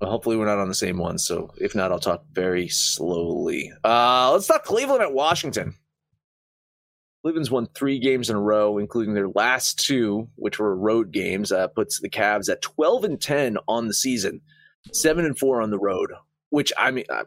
Well, 0.00 0.10
hopefully 0.10 0.36
we're 0.36 0.46
not 0.46 0.58
on 0.58 0.68
the 0.68 0.74
same 0.74 0.98
one. 0.98 1.16
So 1.18 1.50
if 1.58 1.74
not, 1.74 1.92
I'll 1.92 1.98
talk 1.98 2.24
very 2.32 2.68
slowly. 2.68 3.72
Uh, 3.84 4.32
let's 4.32 4.46
talk 4.46 4.64
Cleveland 4.64 5.02
at 5.02 5.12
Washington. 5.14 5.74
Cleveland's 7.22 7.50
won 7.52 7.68
three 7.74 8.00
games 8.00 8.28
in 8.28 8.36
a 8.36 8.40
row, 8.40 8.78
including 8.78 9.14
their 9.14 9.28
last 9.28 9.78
two, 9.78 10.28
which 10.34 10.58
were 10.58 10.76
road 10.76 11.12
games. 11.12 11.52
Uh, 11.52 11.68
puts 11.68 12.00
the 12.00 12.10
Cavs 12.10 12.50
at 12.50 12.60
twelve 12.62 13.04
and 13.04 13.20
ten 13.20 13.56
on 13.68 13.86
the 13.86 13.94
season, 13.94 14.40
seven 14.92 15.24
and 15.24 15.38
four 15.38 15.62
on 15.62 15.70
the 15.70 15.78
road. 15.78 16.12
Which 16.50 16.72
I 16.76 16.90
mean, 16.90 17.04
uh, 17.08 17.24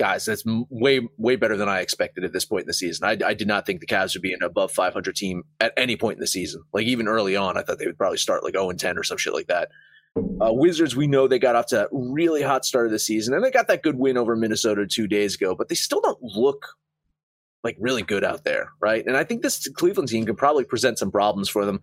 guys, 0.00 0.24
that's 0.24 0.42
way 0.46 1.06
way 1.18 1.36
better 1.36 1.58
than 1.58 1.68
I 1.68 1.80
expected 1.80 2.24
at 2.24 2.32
this 2.32 2.46
point 2.46 2.62
in 2.62 2.66
the 2.66 2.72
season. 2.72 3.06
I, 3.06 3.18
I 3.24 3.34
did 3.34 3.46
not 3.46 3.66
think 3.66 3.80
the 3.80 3.86
Cavs 3.86 4.14
would 4.14 4.22
be 4.22 4.32
an 4.32 4.42
above 4.42 4.72
500 4.72 5.14
team 5.14 5.42
at 5.60 5.74
any 5.76 5.94
point 5.94 6.16
in 6.16 6.20
the 6.20 6.26
season. 6.26 6.62
Like 6.72 6.86
even 6.86 7.06
early 7.06 7.36
on, 7.36 7.58
I 7.58 7.62
thought 7.62 7.78
they 7.78 7.86
would 7.86 7.98
probably 7.98 8.16
start 8.16 8.42
like 8.42 8.54
0 8.54 8.70
and 8.70 8.80
10 8.80 8.96
or 8.96 9.02
some 9.02 9.18
shit 9.18 9.34
like 9.34 9.48
that. 9.48 9.68
Uh, 10.16 10.52
Wizards, 10.54 10.96
we 10.96 11.06
know 11.06 11.28
they 11.28 11.38
got 11.38 11.54
off 11.54 11.66
to 11.66 11.84
a 11.84 11.88
really 11.92 12.40
hot 12.40 12.64
start 12.64 12.86
of 12.86 12.92
the 12.92 12.98
season, 12.98 13.34
and 13.34 13.44
they 13.44 13.50
got 13.50 13.68
that 13.68 13.82
good 13.82 13.96
win 13.96 14.16
over 14.16 14.34
Minnesota 14.34 14.86
two 14.86 15.06
days 15.06 15.34
ago, 15.34 15.54
but 15.54 15.68
they 15.68 15.74
still 15.74 16.00
don't 16.00 16.22
look 16.22 16.66
like 17.62 17.76
really 17.78 18.02
good 18.02 18.24
out 18.24 18.42
there, 18.44 18.70
right? 18.80 19.06
And 19.06 19.18
I 19.18 19.22
think 19.22 19.42
this 19.42 19.68
Cleveland 19.68 20.08
team 20.08 20.24
could 20.24 20.38
probably 20.38 20.64
present 20.64 20.98
some 20.98 21.10
problems 21.10 21.50
for 21.50 21.66
them. 21.66 21.78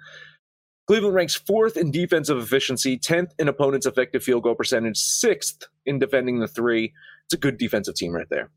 Cleveland 0.88 1.14
ranks 1.14 1.36
fourth 1.36 1.78
in 1.78 1.92
defensive 1.92 2.40
efficiency, 2.40 2.98
10th 2.98 3.32
in 3.38 3.48
opponents' 3.48 3.86
effective 3.86 4.24
field 4.24 4.42
goal 4.44 4.56
percentage, 4.56 4.98
sixth 4.98 5.68
in 5.86 6.00
defending 6.00 6.40
the 6.40 6.48
three. 6.48 6.94
It's 7.28 7.34
a 7.34 7.38
good 7.38 7.58
defensive 7.58 7.96
team 7.96 8.14
right 8.14 8.30
there. 8.30 8.50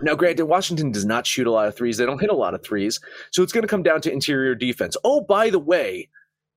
Now, 0.00 0.14
granted, 0.14 0.46
Washington 0.46 0.92
does 0.92 1.04
not 1.04 1.26
shoot 1.26 1.48
a 1.48 1.50
lot 1.50 1.66
of 1.66 1.76
threes. 1.76 1.96
They 1.96 2.06
don't 2.06 2.20
hit 2.20 2.30
a 2.30 2.34
lot 2.34 2.54
of 2.54 2.62
threes. 2.62 3.00
So 3.32 3.42
it's 3.42 3.52
going 3.52 3.62
to 3.62 3.68
come 3.68 3.82
down 3.82 4.00
to 4.02 4.12
interior 4.12 4.54
defense. 4.54 4.96
Oh, 5.02 5.20
by 5.20 5.50
the 5.50 5.58
way, 5.58 6.08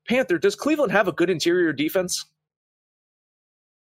Panther, 0.08 0.38
does 0.38 0.54
Cleveland 0.54 0.92
have 0.92 1.08
a 1.08 1.12
good 1.12 1.30
interior 1.30 1.72
defense? 1.72 2.24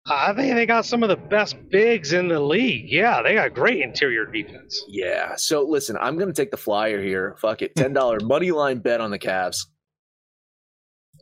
I 0.06 0.34
think 0.34 0.54
they 0.54 0.66
got 0.66 0.84
some 0.84 1.02
of 1.02 1.08
the 1.08 1.16
best 1.16 1.56
bigs 1.70 2.12
in 2.12 2.28
the 2.28 2.40
league. 2.40 2.90
Yeah, 2.90 3.22
they 3.22 3.34
got 3.34 3.54
great 3.54 3.80
interior 3.80 4.26
defense. 4.26 4.84
Yeah. 4.88 5.34
So 5.36 5.62
listen, 5.62 5.96
I'm 5.98 6.16
going 6.16 6.28
to 6.28 6.34
take 6.34 6.50
the 6.50 6.58
flyer 6.58 7.00
here. 7.00 7.36
Fuck 7.38 7.62
it. 7.62 7.74
$10 7.74 8.22
money 8.22 8.50
line 8.50 8.80
bet 8.80 9.00
on 9.00 9.10
the 9.10 9.18
Cavs. 9.18 9.64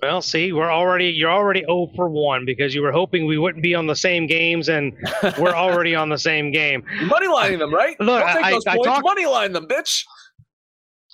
Well, 0.02 0.20
see, 0.20 0.52
we're 0.52 0.70
already 0.72 1.06
you're 1.10 1.30
already 1.30 1.60
0 1.60 1.92
for 1.94 2.08
1 2.08 2.44
because 2.44 2.74
you 2.74 2.82
were 2.82 2.90
hoping 2.90 3.24
we 3.24 3.38
wouldn't 3.38 3.62
be 3.62 3.74
on 3.76 3.86
the 3.86 3.94
same 3.94 4.26
games 4.26 4.68
and 4.68 4.92
we're 5.38 5.54
already 5.54 5.94
on 5.94 6.08
the 6.08 6.18
same 6.18 6.50
game. 6.50 6.82
Money 7.02 7.28
lining 7.28 7.60
them, 7.60 7.72
right? 7.72 7.98
Look, 8.00 8.20
I- 8.22 8.50
those 8.50 8.66
I 8.66 8.74
points. 8.74 8.86
talk- 8.88 9.04
money 9.04 9.26
line 9.26 9.52
them, 9.52 9.66
bitch. 9.68 10.04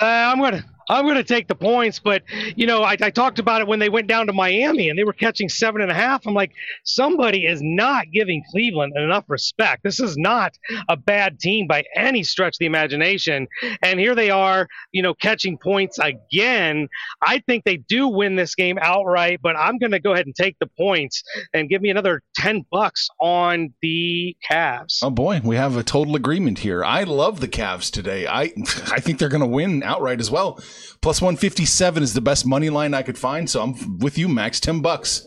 Uh, 0.00 0.04
I'm 0.06 0.38
gonna 0.40 0.64
I'm 0.88 1.06
gonna 1.06 1.24
take 1.24 1.48
the 1.48 1.54
points, 1.54 1.98
but 1.98 2.22
you 2.56 2.66
know 2.66 2.82
I, 2.82 2.96
I 3.00 3.10
talked 3.10 3.38
about 3.38 3.60
it 3.60 3.66
when 3.66 3.78
they 3.78 3.88
went 3.88 4.06
down 4.06 4.26
to 4.26 4.32
Miami 4.32 4.88
and 4.88 4.98
they 4.98 5.04
were 5.04 5.12
catching 5.12 5.48
seven 5.48 5.80
and 5.80 5.90
a 5.90 5.94
half. 5.94 6.26
I'm 6.26 6.34
like, 6.34 6.52
somebody 6.84 7.46
is 7.46 7.60
not 7.62 8.06
giving 8.12 8.42
Cleveland 8.50 8.94
enough 8.96 9.24
respect. 9.28 9.82
This 9.82 10.00
is 10.00 10.16
not 10.16 10.52
a 10.88 10.96
bad 10.96 11.38
team 11.38 11.66
by 11.66 11.84
any 11.94 12.22
stretch 12.22 12.54
of 12.54 12.58
the 12.60 12.66
imagination, 12.66 13.46
and 13.82 14.00
here 14.00 14.14
they 14.14 14.30
are, 14.30 14.66
you 14.92 15.02
know, 15.02 15.14
catching 15.14 15.58
points 15.58 15.98
again. 15.98 16.88
I 17.22 17.42
think 17.46 17.64
they 17.64 17.76
do 17.76 18.08
win 18.08 18.36
this 18.36 18.54
game 18.54 18.78
outright, 18.80 19.40
but 19.42 19.56
I'm 19.56 19.78
gonna 19.78 20.00
go 20.00 20.12
ahead 20.12 20.26
and 20.26 20.34
take 20.34 20.56
the 20.58 20.68
points 20.78 21.22
and 21.52 21.68
give 21.68 21.82
me 21.82 21.90
another 21.90 22.22
ten 22.34 22.64
bucks 22.70 23.08
on 23.20 23.74
the 23.82 24.36
Cavs. 24.50 24.98
Oh 25.02 25.10
boy, 25.10 25.40
we 25.44 25.56
have 25.56 25.76
a 25.76 25.82
total 25.82 26.16
agreement 26.16 26.60
here. 26.60 26.84
I 26.84 27.04
love 27.04 27.40
the 27.40 27.48
Cavs 27.48 27.90
today. 27.90 28.26
I 28.26 28.42
I 28.90 29.00
think 29.00 29.18
they're 29.18 29.28
going 29.28 29.40
to 29.40 29.46
win 29.46 29.82
outright 29.82 30.20
as 30.20 30.30
well. 30.30 30.60
Plus 31.00 31.20
157 31.22 32.02
is 32.02 32.14
the 32.14 32.20
best 32.20 32.46
money 32.46 32.70
line 32.70 32.94
I 32.94 33.02
could 33.02 33.18
find, 33.18 33.48
so 33.48 33.62
I'm 33.62 33.98
with 33.98 34.18
you, 34.18 34.28
Max. 34.28 34.60
10 34.60 34.80
bucks 34.80 35.26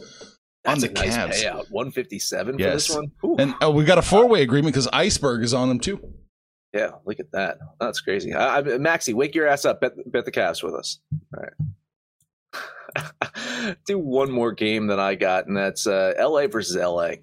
on 0.65 0.79
the 0.79 0.89
a 0.89 0.91
nice 0.93 1.15
Cavs. 1.17 1.43
payout. 1.43 1.72
157 1.72 2.55
for 2.55 2.60
Yes. 2.62 2.88
this 2.88 2.96
one. 2.96 3.12
Ooh. 3.25 3.36
And 3.38 3.55
oh, 3.62 3.72
we 3.72 3.84
got 3.84 3.98
a 3.98 4.01
four-way 4.03 4.41
agreement 4.41 4.74
because 4.74 4.88
Iceberg 4.93 5.43
is 5.43 5.53
on 5.53 5.67
them 5.70 5.79
too. 5.79 6.00
Yeah, 6.74 6.91
look 7.05 7.20
at 7.20 7.31
that. 7.34 7.58
That's 7.79 8.00
crazy. 8.00 8.34
I, 8.34 8.60
I, 8.60 8.77
Maxie, 8.77 9.13
wake 9.13 9.36
your 9.36 9.48
ass 9.48 9.65
up. 9.65 9.81
Bet, 9.81 9.91
bet 10.10 10.24
the 10.25 10.31
Cavs 10.31 10.63
with 10.63 10.74
us. 10.74 11.00
All 11.36 11.43
right. 11.43 11.53
Do 13.86 13.98
one 14.00 14.31
more 14.31 14.51
game 14.51 14.88
that 14.88 15.00
I 15.00 15.15
got, 15.15 15.48
and 15.48 15.55
that's 15.55 15.88
uh, 15.88 16.13
LA 16.20 16.48
versus 16.48 16.75
LA. 16.75 17.13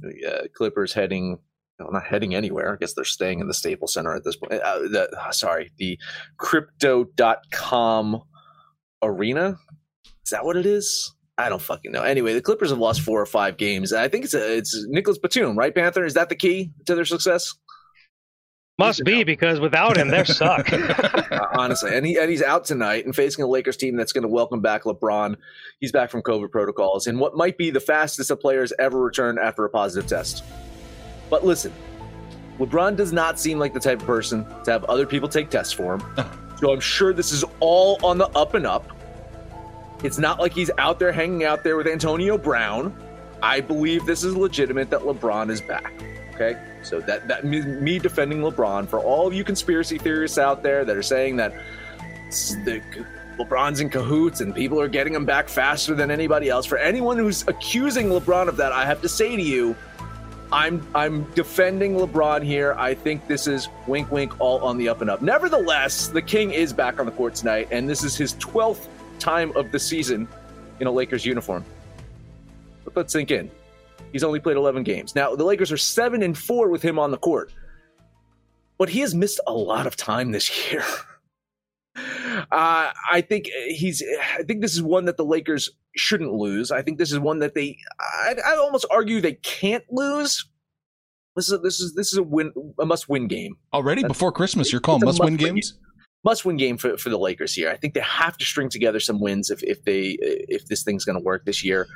The 0.00 0.26
uh, 0.26 0.46
Clippers 0.54 0.92
heading, 0.92 1.38
no, 1.78 1.86
not 1.86 2.04
heading 2.04 2.34
anywhere. 2.34 2.72
I 2.72 2.76
guess 2.76 2.94
they're 2.94 3.04
staying 3.04 3.40
in 3.40 3.48
the 3.48 3.54
Staples 3.54 3.92
Center 3.92 4.14
at 4.14 4.24
this 4.24 4.36
point. 4.36 4.52
Uh, 4.52 4.78
the, 4.78 5.08
sorry, 5.30 5.72
the 5.76 5.98
crypto.com 6.38 8.22
arena. 9.02 9.58
Is 10.24 10.30
that 10.30 10.44
what 10.44 10.56
it 10.56 10.66
is? 10.66 11.12
I 11.38 11.50
don't 11.50 11.60
fucking 11.60 11.92
know. 11.92 12.02
Anyway, 12.02 12.32
the 12.32 12.40
Clippers 12.40 12.70
have 12.70 12.78
lost 12.78 13.02
four 13.02 13.20
or 13.20 13.26
five 13.26 13.58
games. 13.58 13.92
I 13.92 14.08
think 14.08 14.24
it's 14.24 14.34
a, 14.34 14.56
it's 14.56 14.86
Nicholas 14.88 15.18
Batum, 15.18 15.56
right, 15.56 15.74
Panther? 15.74 16.04
Is 16.04 16.14
that 16.14 16.30
the 16.30 16.34
key 16.34 16.72
to 16.86 16.94
their 16.94 17.04
success? 17.04 17.54
Must 18.78 19.04
be 19.04 19.24
because 19.24 19.58
without 19.58 19.96
him, 19.96 20.08
they're 20.08 20.24
suck. 20.24 20.68
Uh, 21.28 21.40
honestly. 21.58 21.94
And 21.94 22.06
he 22.06 22.16
and 22.16 22.30
he's 22.30 22.42
out 22.42 22.64
tonight 22.64 23.04
and 23.04 23.14
facing 23.14 23.44
a 23.44 23.48
Lakers 23.48 23.76
team 23.76 23.96
that's 23.96 24.12
going 24.12 24.22
to 24.22 24.28
welcome 24.28 24.60
back 24.60 24.84
LeBron. 24.84 25.36
He's 25.80 25.92
back 25.92 26.08
from 26.08 26.22
COVID 26.22 26.50
protocols 26.50 27.06
and 27.06 27.18
what 27.18 27.34
might 27.34 27.58
be 27.58 27.68
the 27.70 27.80
fastest 27.80 28.30
a 28.30 28.36
player's 28.36 28.72
ever 28.78 28.98
returned 28.98 29.38
after 29.38 29.64
a 29.64 29.68
positive 29.68 30.08
test. 30.08 30.44
But 31.30 31.44
listen, 31.44 31.72
LeBron 32.58 32.96
does 32.96 33.12
not 33.12 33.38
seem 33.38 33.58
like 33.58 33.74
the 33.74 33.80
type 33.80 34.00
of 34.00 34.06
person 34.06 34.46
to 34.64 34.70
have 34.70 34.84
other 34.84 35.06
people 35.06 35.28
take 35.28 35.50
tests 35.50 35.72
for 35.72 35.94
him. 35.94 36.02
Uh-huh. 36.16 36.56
so 36.56 36.72
I'm 36.72 36.80
sure 36.80 37.12
this 37.12 37.32
is 37.32 37.44
all 37.60 37.98
on 38.04 38.18
the 38.18 38.28
up 38.28 38.54
and 38.54 38.66
up. 38.66 38.90
It's 40.02 40.18
not 40.18 40.38
like 40.38 40.52
he's 40.52 40.70
out 40.78 40.98
there 40.98 41.12
hanging 41.12 41.44
out 41.44 41.64
there 41.64 41.76
with 41.76 41.86
Antonio 41.86 42.38
Brown. 42.38 42.96
I 43.42 43.60
believe 43.60 44.06
this 44.06 44.24
is 44.24 44.36
legitimate 44.36 44.90
that 44.90 45.00
LeBron 45.00 45.50
is 45.50 45.60
back. 45.60 45.92
Okay, 46.34 46.60
so 46.82 47.00
that 47.00 47.28
that 47.28 47.44
me, 47.44 47.62
me 47.62 47.98
defending 47.98 48.40
LeBron 48.40 48.88
for 48.88 49.00
all 49.00 49.26
of 49.26 49.32
you 49.32 49.42
conspiracy 49.42 49.96
theorists 49.96 50.36
out 50.36 50.62
there 50.62 50.84
that 50.84 50.94
are 50.94 51.02
saying 51.02 51.36
that 51.36 51.54
the, 52.64 52.82
LeBron's 53.38 53.80
in 53.80 53.88
cahoots 53.88 54.40
and 54.40 54.54
people 54.54 54.80
are 54.80 54.88
getting 54.88 55.14
him 55.14 55.24
back 55.24 55.48
faster 55.48 55.94
than 55.94 56.10
anybody 56.10 56.48
else. 56.48 56.66
For 56.66 56.78
anyone 56.78 57.16
who's 57.16 57.46
accusing 57.48 58.08
LeBron 58.08 58.48
of 58.48 58.56
that, 58.58 58.72
I 58.72 58.84
have 58.84 59.00
to 59.02 59.08
say 59.08 59.36
to 59.36 59.42
you, 59.42 59.76
I'm 60.52 60.86
I'm 60.94 61.24
defending 61.32 61.94
LeBron 61.94 62.42
here. 62.44 62.74
I 62.74 62.94
think 62.94 63.26
this 63.26 63.46
is 63.46 63.68
wink 63.86 64.10
wink 64.10 64.40
all 64.40 64.60
on 64.60 64.78
the 64.78 64.88
up 64.88 65.00
and 65.00 65.10
up. 65.10 65.20
Nevertheless, 65.22 66.08
the 66.08 66.22
King 66.22 66.52
is 66.52 66.72
back 66.72 67.00
on 67.00 67.06
the 67.06 67.12
court 67.12 67.34
tonight, 67.34 67.68
and 67.70 67.88
this 67.88 68.04
is 68.04 68.16
his 68.16 68.34
12th 68.34 68.86
time 69.18 69.54
of 69.56 69.72
the 69.72 69.78
season 69.78 70.28
in 70.80 70.86
a 70.86 70.90
Lakers 70.90 71.24
uniform. 71.26 71.64
But 72.84 72.96
let's 72.96 73.12
sink 73.12 73.30
in. 73.30 73.50
He's 74.12 74.22
only 74.22 74.40
played 74.40 74.56
11 74.56 74.84
games. 74.84 75.14
Now, 75.14 75.34
the 75.34 75.44
Lakers 75.44 75.72
are 75.72 75.76
7 75.76 76.22
and 76.22 76.38
4 76.38 76.68
with 76.68 76.82
him 76.82 76.98
on 76.98 77.10
the 77.10 77.18
court. 77.18 77.52
But 78.78 78.88
he 78.88 79.00
has 79.00 79.14
missed 79.14 79.40
a 79.46 79.52
lot 79.52 79.86
of 79.86 79.96
time 79.96 80.30
this 80.30 80.72
year. 80.72 80.84
Uh, 82.52 82.90
I 83.10 83.20
think 83.20 83.46
he's. 83.68 84.02
I 84.38 84.42
think 84.42 84.60
this 84.60 84.74
is 84.74 84.82
one 84.82 85.06
that 85.06 85.16
the 85.16 85.24
Lakers 85.24 85.70
shouldn't 85.96 86.32
lose. 86.32 86.70
I 86.70 86.82
think 86.82 86.98
this 86.98 87.12
is 87.12 87.18
one 87.18 87.40
that 87.40 87.54
they. 87.54 87.76
I, 88.00 88.34
I 88.44 88.56
almost 88.56 88.86
argue 88.90 89.20
they 89.20 89.34
can't 89.34 89.84
lose. 89.90 90.48
This 91.34 91.50
is 91.50 91.60
this 91.62 91.80
is 91.80 91.94
this 91.94 92.12
is 92.12 92.18
a 92.18 92.22
win, 92.22 92.52
a 92.80 92.86
must-win 92.86 93.28
game 93.28 93.56
Already 93.74 94.02
before 94.02 94.32
Christmas, 94.32 94.72
you're 94.72 94.80
calling 94.80 95.04
must-win 95.04 95.34
must-win 95.34 95.54
games. 95.54 95.74
must-win 96.24 96.56
game 96.56 96.78
for, 96.78 96.96
for 96.96 97.10
the 97.10 97.18
Lakers 97.18 97.52
here. 97.52 97.68
I 97.68 97.76
think 97.76 97.92
they 97.92 98.00
have 98.00 98.38
to 98.38 98.44
string 98.44 98.70
together 98.70 99.00
some 99.00 99.20
wins 99.20 99.50
if 99.50 99.62
if 99.62 99.84
they 99.84 100.16
if 100.20 100.66
this 100.66 100.82
thing's 100.82 101.04
going 101.04 101.18
to 101.18 101.22
work 101.22 101.44
this 101.44 101.62
year. 101.62 101.86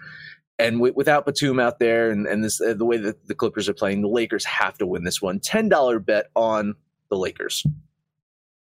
And 0.59 0.75
wi- 0.75 0.93
without 0.95 1.25
Batum 1.25 1.59
out 1.59 1.79
there, 1.79 2.11
and 2.11 2.27
and 2.27 2.45
this 2.45 2.61
uh, 2.61 2.75
the 2.75 2.85
way 2.85 2.99
that 2.99 3.29
the 3.29 3.35
Clippers 3.35 3.67
are 3.67 3.73
playing, 3.73 4.03
the 4.03 4.09
Lakers 4.09 4.45
have 4.45 4.77
to 4.77 4.87
win 4.87 5.05
this 5.05 5.23
one. 5.23 5.41
Ten 5.41 5.71
dollar 5.71 5.99
bet 6.01 6.27
on 6.37 6.75
the 7.09 7.17
Lakers. 7.17 7.65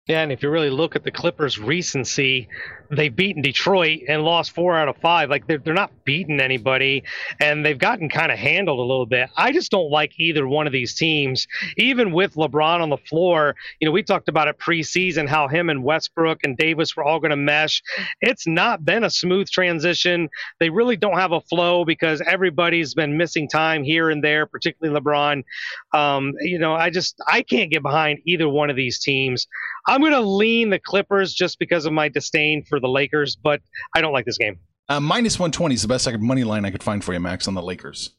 Yeah, 0.09 0.23
and 0.23 0.33
if 0.33 0.43
you 0.43 0.49
really 0.49 0.71
look 0.71 0.97
at 0.97 1.05
the 1.05 1.11
Clippers' 1.11 1.59
recency, 1.59 2.49
they've 2.90 3.14
beaten 3.14 3.42
Detroit 3.42 4.00
and 4.09 4.23
lost 4.23 4.52
four 4.52 4.76
out 4.76 4.88
of 4.88 4.97
five. 4.99 5.30
Like 5.30 5.47
they're, 5.47 5.59
they're 5.59 5.75
not 5.75 5.92
beating 6.04 6.40
anybody, 6.40 7.04
and 7.40 7.64
they've 7.64 7.78
gotten 7.78 8.09
kind 8.09 8.33
of 8.33 8.38
handled 8.38 8.78
a 8.78 8.83
little 8.83 9.07
bit. 9.07 9.30
I 9.37 9.52
just 9.52 9.71
don't 9.71 9.90
like 9.90 10.12
either 10.18 10.47
one 10.47 10.66
of 10.66 10.73
these 10.73 10.95
teams, 10.95 11.47
even 11.76 12.12
with 12.12 12.35
LeBron 12.35 12.80
on 12.80 12.90
the 12.90 12.97
floor. 12.97 13.54
You 13.80 13.87
know, 13.87 13.92
we 13.92 14.02
talked 14.02 14.28
about 14.28 14.49
it 14.49 14.59
preseason 14.59 15.28
how 15.28 15.49
him 15.49 15.68
and 15.71 15.85
Westbrook 15.85 16.40
and 16.45 16.57
Davis 16.57 16.97
were 16.97 17.04
all 17.04 17.21
going 17.21 17.30
to 17.30 17.37
mesh. 17.37 17.83
It's 18.21 18.47
not 18.47 18.85
been 18.85 19.04
a 19.04 19.11
smooth 19.11 19.49
transition. 19.49 20.28
They 20.61 20.71
really 20.71 20.97
don't 20.97 21.18
have 21.18 21.33
a 21.33 21.40
flow 21.40 21.85
because 21.85 22.21
everybody's 22.21 22.95
been 22.95 23.16
missing 23.16 23.49
time 23.49 23.83
here 23.83 24.11
and 24.11 24.23
there, 24.23 24.47
particularly 24.47 24.99
LeBron. 24.99 25.45
Um, 25.92 26.33
you 26.40 26.59
know, 26.59 26.75
I 26.75 26.90
just 26.90 27.16
I 27.26 27.42
can't 27.42 27.71
get 27.71 27.83
behind 27.83 28.21
either 28.25 28.49
one 28.49 28.71
of 28.71 28.76
these 28.76 28.99
teams. 28.99 29.47
I'm 29.87 30.00
going 30.00 30.12
to 30.12 30.21
lean 30.21 30.71
the 30.71 30.78
Clippers 30.78 31.33
just 31.33 31.59
because 31.59 31.87
of 31.87 31.92
my 31.92 32.09
disdain 32.09 32.62
for 32.62 32.78
the 32.81 32.89
Lakers, 32.89 33.37
but 33.37 33.61
I 33.95 34.01
don't 34.01 34.13
like 34.13 34.25
this 34.25 34.39
game. 34.39 34.59
Uh, 34.89 35.01
minus 35.01 35.39
120 35.39 35.75
is 35.75 35.83
the 35.83 35.89
best 35.89 36.09
I 36.09 36.13
could, 36.13 36.23
money 36.23 36.45
line 36.45 36.65
I 36.65 36.71
could 36.71 36.83
find 36.83 37.05
for 37.05 37.13
you, 37.13 37.21
Max, 37.21 37.47
on 37.47 37.55
the 37.55 37.63
Lakers. 37.63 38.17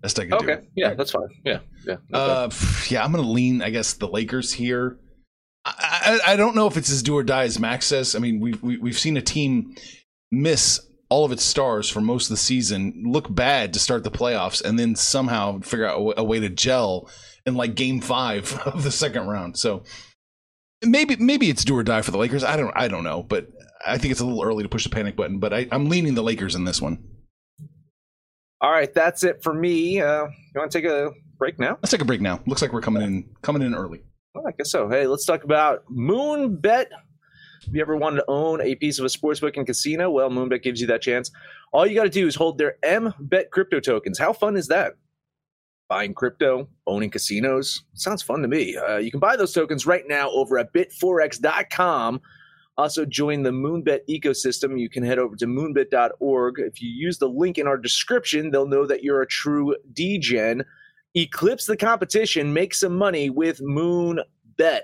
Best 0.00 0.18
I 0.18 0.26
could 0.26 0.38
do. 0.38 0.50
Okay, 0.50 0.62
yeah, 0.76 0.94
that's 0.94 1.10
fine. 1.10 1.28
Yeah, 1.44 1.58
yeah. 1.86 1.96
Uh, 2.12 2.50
yeah, 2.88 3.04
I'm 3.04 3.12
going 3.12 3.24
to 3.24 3.30
lean, 3.30 3.62
I 3.62 3.70
guess, 3.70 3.94
the 3.94 4.08
Lakers 4.08 4.52
here. 4.52 4.98
I, 5.64 6.20
I, 6.24 6.32
I 6.32 6.36
don't 6.36 6.54
know 6.54 6.66
if 6.66 6.76
it's 6.76 6.90
as 6.90 7.02
do 7.02 7.16
or 7.16 7.22
die 7.22 7.44
as 7.44 7.58
Max 7.58 7.86
says. 7.86 8.14
I 8.14 8.18
mean, 8.18 8.40
we've 8.40 8.62
we, 8.62 8.78
we've 8.78 8.98
seen 8.98 9.16
a 9.16 9.22
team 9.22 9.74
miss 10.30 10.80
all 11.08 11.24
of 11.26 11.32
its 11.32 11.44
stars 11.44 11.90
for 11.90 12.00
most 12.00 12.24
of 12.24 12.30
the 12.30 12.36
season, 12.38 13.02
look 13.04 13.32
bad 13.32 13.74
to 13.74 13.78
start 13.78 14.02
the 14.02 14.10
playoffs, 14.10 14.64
and 14.64 14.78
then 14.78 14.96
somehow 14.96 15.60
figure 15.60 15.86
out 15.86 15.96
a, 15.96 15.98
w- 15.98 16.14
a 16.16 16.24
way 16.24 16.40
to 16.40 16.48
gel 16.48 17.08
in 17.44 17.54
like 17.54 17.74
Game 17.74 18.00
Five 18.00 18.58
of 18.64 18.82
the 18.82 18.90
second 18.90 19.26
round. 19.26 19.58
So 19.58 19.82
maybe 20.82 21.16
maybe 21.16 21.50
it's 21.50 21.64
do 21.64 21.76
or 21.76 21.82
die 21.82 22.02
for 22.02 22.12
the 22.12 22.18
Lakers. 22.18 22.42
I 22.42 22.56
don't 22.56 22.72
I 22.74 22.88
don't 22.88 23.04
know, 23.04 23.22
but 23.22 23.46
I 23.86 23.98
think 23.98 24.12
it's 24.12 24.20
a 24.20 24.24
little 24.24 24.42
early 24.42 24.62
to 24.62 24.68
push 24.68 24.84
the 24.84 24.90
panic 24.90 25.16
button. 25.16 25.38
But 25.38 25.52
I, 25.52 25.66
I'm 25.72 25.88
leaning 25.88 26.14
the 26.14 26.22
Lakers 26.22 26.54
in 26.54 26.64
this 26.64 26.80
one. 26.80 27.02
All 28.60 28.70
right, 28.70 28.92
that's 28.94 29.24
it 29.24 29.42
for 29.42 29.52
me. 29.52 30.00
Uh, 30.00 30.26
you 30.26 30.60
want 30.60 30.70
to 30.70 30.80
take 30.80 30.88
a 30.88 31.10
break 31.36 31.58
now? 31.58 31.78
Let's 31.82 31.90
take 31.90 32.00
a 32.00 32.04
break 32.04 32.20
now. 32.20 32.40
Looks 32.46 32.62
like 32.62 32.72
we're 32.72 32.80
coming 32.80 33.02
in 33.02 33.28
coming 33.42 33.62
in 33.62 33.74
early. 33.74 34.02
Well, 34.34 34.46
I 34.46 34.52
guess 34.52 34.70
so. 34.70 34.88
Hey, 34.88 35.06
let's 35.06 35.24
talk 35.24 35.44
about 35.44 35.84
Moonbet. 35.90 36.86
If 37.66 37.74
you 37.74 37.80
ever 37.80 37.96
wanted 37.96 38.18
to 38.18 38.24
own 38.28 38.60
a 38.60 38.74
piece 38.76 38.98
of 38.98 39.04
a 39.04 39.08
sportsbook 39.08 39.56
and 39.56 39.66
casino, 39.66 40.10
well, 40.10 40.30
Moonbet 40.30 40.62
gives 40.62 40.80
you 40.80 40.86
that 40.88 41.02
chance. 41.02 41.30
All 41.72 41.86
you 41.86 41.94
got 41.94 42.04
to 42.04 42.10
do 42.10 42.26
is 42.26 42.34
hold 42.34 42.58
their 42.58 42.76
MBet 42.84 43.50
crypto 43.50 43.80
tokens. 43.80 44.18
How 44.18 44.32
fun 44.32 44.56
is 44.56 44.68
that? 44.68 44.94
Buying 45.88 46.14
crypto, 46.14 46.68
owning 46.86 47.10
casinos. 47.10 47.82
Sounds 47.94 48.22
fun 48.22 48.42
to 48.42 48.48
me. 48.48 48.76
Uh, 48.76 48.96
you 48.96 49.10
can 49.10 49.20
buy 49.20 49.36
those 49.36 49.52
tokens 49.52 49.86
right 49.86 50.04
now 50.08 50.30
over 50.30 50.58
at 50.58 50.72
bitforex.com. 50.72 52.20
Also, 52.78 53.04
join 53.04 53.42
the 53.42 53.50
Moonbet 53.50 54.00
ecosystem. 54.08 54.80
You 54.80 54.88
can 54.88 55.02
head 55.02 55.18
over 55.18 55.36
to 55.36 55.46
moonbet.org. 55.46 56.54
If 56.58 56.80
you 56.80 56.88
use 56.88 57.18
the 57.18 57.28
link 57.28 57.58
in 57.58 57.66
our 57.66 57.76
description, 57.76 58.50
they'll 58.50 58.66
know 58.66 58.86
that 58.86 59.02
you're 59.02 59.20
a 59.20 59.26
true 59.26 59.76
DGen. 59.92 60.64
Eclipse 61.14 61.66
the 61.66 61.76
competition, 61.76 62.54
make 62.54 62.72
some 62.72 62.96
money 62.96 63.28
with 63.28 63.60
Moonbet. 63.60 64.82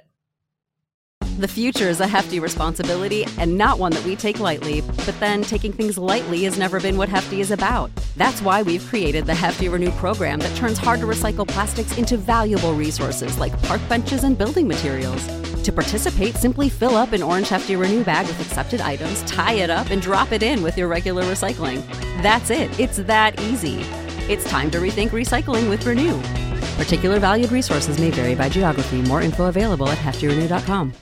The 1.38 1.46
future 1.46 1.88
is 1.88 2.00
a 2.00 2.06
hefty 2.06 2.40
responsibility 2.40 3.24
and 3.38 3.56
not 3.56 3.78
one 3.78 3.92
that 3.92 4.04
we 4.04 4.16
take 4.16 4.40
lightly, 4.40 4.80
but 4.80 5.14
then 5.20 5.42
taking 5.42 5.72
things 5.72 5.96
lightly 5.96 6.42
has 6.44 6.58
never 6.58 6.80
been 6.80 6.98
what 6.98 7.08
Hefty 7.08 7.40
is 7.40 7.52
about. 7.52 7.92
That's 8.16 8.42
why 8.42 8.62
we've 8.62 8.84
created 8.86 9.24
the 9.24 9.36
Hefty 9.36 9.68
Renew 9.68 9.92
program 9.92 10.40
that 10.40 10.56
turns 10.56 10.78
hard 10.78 10.98
to 10.98 11.06
recycle 11.06 11.46
plastics 11.46 11.96
into 11.96 12.16
valuable 12.16 12.74
resources 12.74 13.38
like 13.38 13.56
park 13.62 13.80
benches 13.88 14.24
and 14.24 14.36
building 14.36 14.66
materials. 14.66 15.47
To 15.64 15.72
participate, 15.72 16.36
simply 16.36 16.68
fill 16.68 16.96
up 16.96 17.12
an 17.12 17.22
orange 17.22 17.48
Hefty 17.48 17.76
Renew 17.76 18.04
bag 18.04 18.26
with 18.26 18.40
accepted 18.40 18.80
items, 18.80 19.22
tie 19.22 19.54
it 19.54 19.70
up, 19.70 19.90
and 19.90 20.00
drop 20.00 20.32
it 20.32 20.42
in 20.42 20.62
with 20.62 20.78
your 20.78 20.88
regular 20.88 21.24
recycling. 21.24 21.86
That's 22.22 22.50
it, 22.50 22.78
it's 22.80 22.98
that 22.98 23.40
easy. 23.40 23.80
It's 24.28 24.48
time 24.48 24.70
to 24.72 24.78
rethink 24.78 25.10
recycling 25.10 25.68
with 25.68 25.84
Renew. 25.84 26.18
Particular 26.82 27.18
valued 27.18 27.50
resources 27.52 27.98
may 27.98 28.10
vary 28.10 28.34
by 28.34 28.48
geography. 28.48 29.02
More 29.02 29.22
info 29.22 29.46
available 29.46 29.88
at 29.88 29.98
heftyrenew.com. 29.98 30.92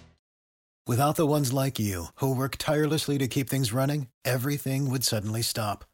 Without 0.87 1.17
the 1.17 1.27
ones 1.27 1.53
like 1.53 1.81
you, 1.81 2.07
who 2.21 2.33
work 2.33 2.57
tirelessly 2.59 3.19
to 3.19 3.27
keep 3.27 3.51
things 3.51 3.73
running, 3.73 4.07
everything 4.25 4.89
would 4.89 5.03
suddenly 5.03 5.43
stop. 5.43 5.85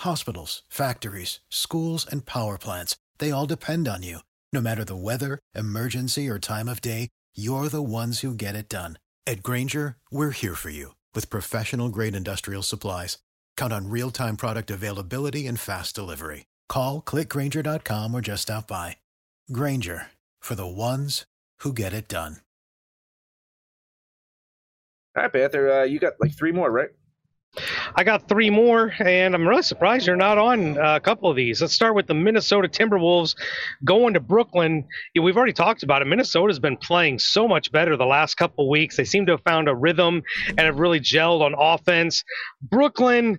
Hospitals, 0.00 0.62
factories, 0.68 1.40
schools, 1.50 2.06
and 2.08 2.24
power 2.26 2.56
plants, 2.56 2.96
they 3.18 3.32
all 3.32 3.46
depend 3.46 3.88
on 3.88 4.04
you. 4.04 4.20
No 4.52 4.60
matter 4.60 4.84
the 4.84 4.94
weather, 4.94 5.40
emergency, 5.54 6.28
or 6.28 6.38
time 6.38 6.68
of 6.68 6.80
day, 6.80 7.08
you're 7.36 7.68
the 7.68 7.82
ones 7.82 8.20
who 8.20 8.32
get 8.32 8.54
it 8.54 8.68
done. 8.68 8.98
At 9.26 9.42
Grainger, 9.42 9.96
we're 10.12 10.30
here 10.30 10.54
for 10.54 10.70
you 10.70 10.94
with 11.14 11.28
professional 11.30 11.88
grade 11.88 12.14
industrial 12.14 12.62
supplies. 12.62 13.18
Count 13.56 13.72
on 13.72 13.90
real 13.90 14.12
time 14.12 14.36
product 14.36 14.70
availability 14.70 15.48
and 15.48 15.58
fast 15.58 15.96
delivery. 15.96 16.46
Call 16.68 17.02
clickgranger.com 17.02 18.14
or 18.14 18.20
just 18.20 18.42
stop 18.42 18.68
by. 18.68 18.98
Grainger 19.50 20.06
for 20.40 20.54
the 20.54 20.66
ones 20.66 21.26
who 21.60 21.72
get 21.72 21.92
it 21.92 22.08
done. 22.08 22.38
All 25.16 25.22
right, 25.22 25.32
Panther, 25.32 25.70
uh, 25.70 25.84
you 25.84 25.98
got 25.98 26.12
like 26.20 26.36
three 26.36 26.52
more, 26.52 26.70
right? 26.70 26.90
I 27.94 28.04
got 28.04 28.28
three 28.28 28.50
more, 28.50 28.92
and 29.00 29.34
I'm 29.34 29.46
really 29.46 29.62
surprised 29.62 30.06
you're 30.06 30.16
not 30.16 30.38
on 30.38 30.78
uh, 30.78 30.96
a 30.96 31.00
couple 31.00 31.30
of 31.30 31.36
these. 31.36 31.60
Let's 31.60 31.72
start 31.72 31.94
with 31.94 32.06
the 32.06 32.14
Minnesota 32.14 32.68
Timberwolves 32.68 33.34
going 33.84 34.14
to 34.14 34.20
Brooklyn. 34.20 34.84
We've 35.20 35.36
already 35.36 35.52
talked 35.52 35.82
about 35.82 36.02
it. 36.02 36.06
Minnesota's 36.06 36.58
been 36.58 36.76
playing 36.76 37.18
so 37.18 37.48
much 37.48 37.72
better 37.72 37.96
the 37.96 38.06
last 38.06 38.36
couple 38.36 38.64
of 38.64 38.70
weeks. 38.70 38.96
They 38.96 39.04
seem 39.04 39.26
to 39.26 39.32
have 39.32 39.42
found 39.42 39.68
a 39.68 39.74
rhythm 39.74 40.22
and 40.48 40.60
have 40.60 40.78
really 40.78 41.00
gelled 41.00 41.40
on 41.40 41.54
offense. 41.56 42.24
Brooklyn 42.62 43.38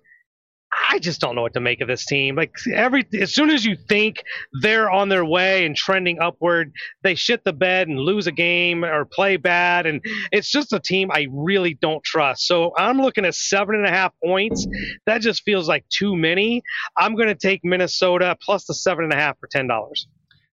I 0.89 0.99
just 0.99 1.21
don't 1.21 1.35
know 1.35 1.41
what 1.41 1.53
to 1.53 1.59
make 1.59 1.81
of 1.81 1.87
this 1.87 2.05
team. 2.05 2.35
Like 2.35 2.53
every 2.73 3.05
as 3.19 3.33
soon 3.33 3.49
as 3.49 3.65
you 3.65 3.75
think 3.75 4.23
they're 4.61 4.89
on 4.89 5.09
their 5.09 5.23
way 5.23 5.65
and 5.65 5.75
trending 5.75 6.19
upward, 6.19 6.71
they 7.03 7.15
shit 7.15 7.43
the 7.43 7.53
bed 7.53 7.87
and 7.87 7.99
lose 7.99 8.27
a 8.27 8.31
game 8.31 8.83
or 8.83 9.05
play 9.05 9.37
bad, 9.37 9.85
and 9.85 10.01
it's 10.31 10.51
just 10.51 10.73
a 10.73 10.79
team 10.79 11.09
I 11.11 11.27
really 11.31 11.73
don't 11.75 12.03
trust. 12.03 12.47
So 12.47 12.73
I'm 12.77 12.99
looking 12.99 13.25
at 13.25 13.35
seven 13.35 13.75
and 13.75 13.85
a 13.85 13.91
half 13.91 14.13
points. 14.23 14.67
That 15.05 15.21
just 15.21 15.43
feels 15.43 15.67
like 15.67 15.87
too 15.89 16.15
many. 16.15 16.61
I'm 16.97 17.15
going 17.15 17.29
to 17.29 17.35
take 17.35 17.61
Minnesota 17.63 18.35
plus 18.41 18.65
the 18.65 18.73
seven 18.73 19.05
and 19.05 19.13
a 19.13 19.17
half 19.17 19.39
for 19.39 19.47
ten 19.47 19.67
dollars. 19.67 20.07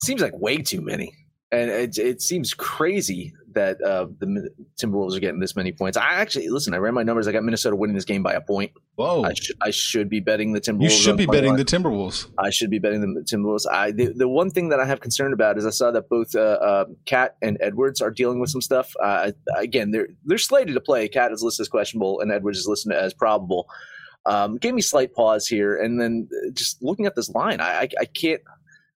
Seems 0.02 0.22
like 0.22 0.34
way 0.40 0.58
too 0.58 0.82
many, 0.82 1.14
and 1.52 1.70
it, 1.70 1.98
it 1.98 2.22
seems 2.22 2.54
crazy 2.54 3.34
that 3.60 3.82
uh, 3.82 4.08
the 4.20 4.50
Timberwolves 4.82 5.16
are 5.16 5.20
getting 5.20 5.40
this 5.40 5.56
many 5.56 5.72
points. 5.72 5.98
I 5.98 6.14
actually 6.14 6.48
listen. 6.48 6.74
I 6.74 6.78
ran 6.78 6.94
my 6.94 7.04
numbers. 7.04 7.28
I 7.28 7.34
got 7.34 7.44
Minnesota 7.44 7.76
winning 7.76 7.96
this 7.96 8.06
game 8.06 8.24
by 8.24 8.34
a 8.34 8.42
point. 8.42 8.72
Whoa! 8.96 9.24
I, 9.24 9.34
sh- 9.34 9.52
I 9.62 9.72
should 9.72 10.10
be 10.10 10.22
betting 10.22 10.54
the 10.54 10.62
Timberwolves. 10.62 10.84
You 10.84 10.90
should 10.90 11.18
be 11.18 11.26
betting 11.26 11.52
line. 11.52 11.58
the 11.58 11.66
Timberwolves. 11.66 12.28
I 12.38 12.50
should 12.50 12.70
be 12.70 12.80
betting 12.80 13.02
the 13.02 13.22
Timberwolves. 13.22 13.66
I 13.70 13.92
the, 13.92 14.14
the 14.16 14.28
one 14.28 14.50
thing 14.50 14.70
that 14.70 14.80
I 14.80 14.86
have 14.86 15.02
concern 15.02 15.34
about 15.34 15.58
is 15.58 15.66
I 15.66 15.72
saw 15.72 15.92
that 15.92 16.10
both 16.10 16.36
uh, 16.36 16.40
uh, 16.40 16.86
KAT 17.06 17.36
and 17.42 17.58
Edwards 17.62 18.02
are 18.02 18.12
dealing 18.12 18.40
with 18.40 18.50
some 18.50 18.62
stuff. 18.62 18.94
Uh, 19.02 19.32
again, 19.58 19.92
they're 19.92 20.08
they're 20.26 20.38
slated 20.38 20.74
to 20.76 20.82
play. 20.82 21.08
KAT 21.10 21.32
is 21.32 21.44
listed 21.44 21.66
as 21.66 21.70
questionable, 21.70 22.22
and 22.22 22.32
Edwards 22.32 22.60
is 22.60 22.68
listed 22.68 22.94
as 22.94 23.14
probable. 23.14 23.68
Um, 24.26 24.58
gave 24.58 24.74
me 24.74 24.82
slight 24.82 25.14
pause 25.14 25.48
here, 25.48 25.78
and 25.82 26.00
then 26.00 26.30
uh, 26.32 26.52
just 26.54 26.82
looking 26.84 27.06
at 27.06 27.16
this 27.16 27.30
line, 27.30 27.62
I, 27.62 27.82
I, 27.82 27.90
I 28.02 28.06
can't. 28.06 28.42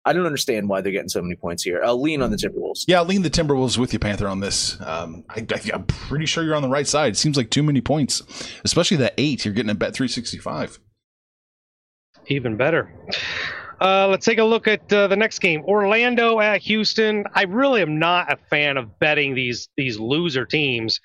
I 0.04 0.12
don't 0.12 0.26
understand 0.26 0.68
why 0.68 0.80
they're 0.80 0.92
getting 0.92 1.08
so 1.08 1.22
many 1.22 1.36
points 1.36 1.62
here. 1.62 1.80
I'll 1.84 2.00
lean 2.00 2.22
on 2.22 2.30
the 2.30 2.36
Timberwolves. 2.36 2.84
Yeah, 2.88 2.98
I'll 2.98 3.04
lean 3.04 3.22
the 3.22 3.30
Timberwolves 3.30 3.78
with 3.78 3.92
you, 3.92 3.98
Panther, 3.98 4.26
on 4.26 4.40
this. 4.40 4.80
Um, 4.80 5.24
I, 5.28 5.46
am 5.72 5.84
pretty 5.84 6.26
sure 6.26 6.42
you're 6.42 6.56
on 6.56 6.62
the 6.62 6.68
right 6.68 6.86
side. 6.86 7.12
It 7.12 7.16
seems 7.16 7.36
like 7.36 7.50
too 7.50 7.62
many 7.62 7.80
points, 7.80 8.22
especially 8.64 8.96
that 8.98 9.14
eight. 9.16 9.44
You're 9.44 9.54
getting 9.54 9.70
a 9.70 9.74
bet 9.74 9.94
365. 9.94 10.80
Even 12.26 12.56
better. 12.56 12.92
Uh, 13.80 14.06
let's 14.08 14.24
take 14.24 14.38
a 14.38 14.44
look 14.44 14.68
at 14.68 14.92
uh, 14.92 15.06
the 15.08 15.16
next 15.16 15.40
game. 15.40 15.62
Orlando 15.64 16.40
at 16.40 16.62
Houston. 16.62 17.24
I 17.34 17.44
really 17.44 17.82
am 17.82 17.98
not 17.98 18.32
a 18.32 18.36
fan 18.36 18.76
of 18.76 18.98
betting 18.98 19.34
these 19.34 19.68
these 19.76 19.98
loser 19.98 20.46
teams, 20.46 21.00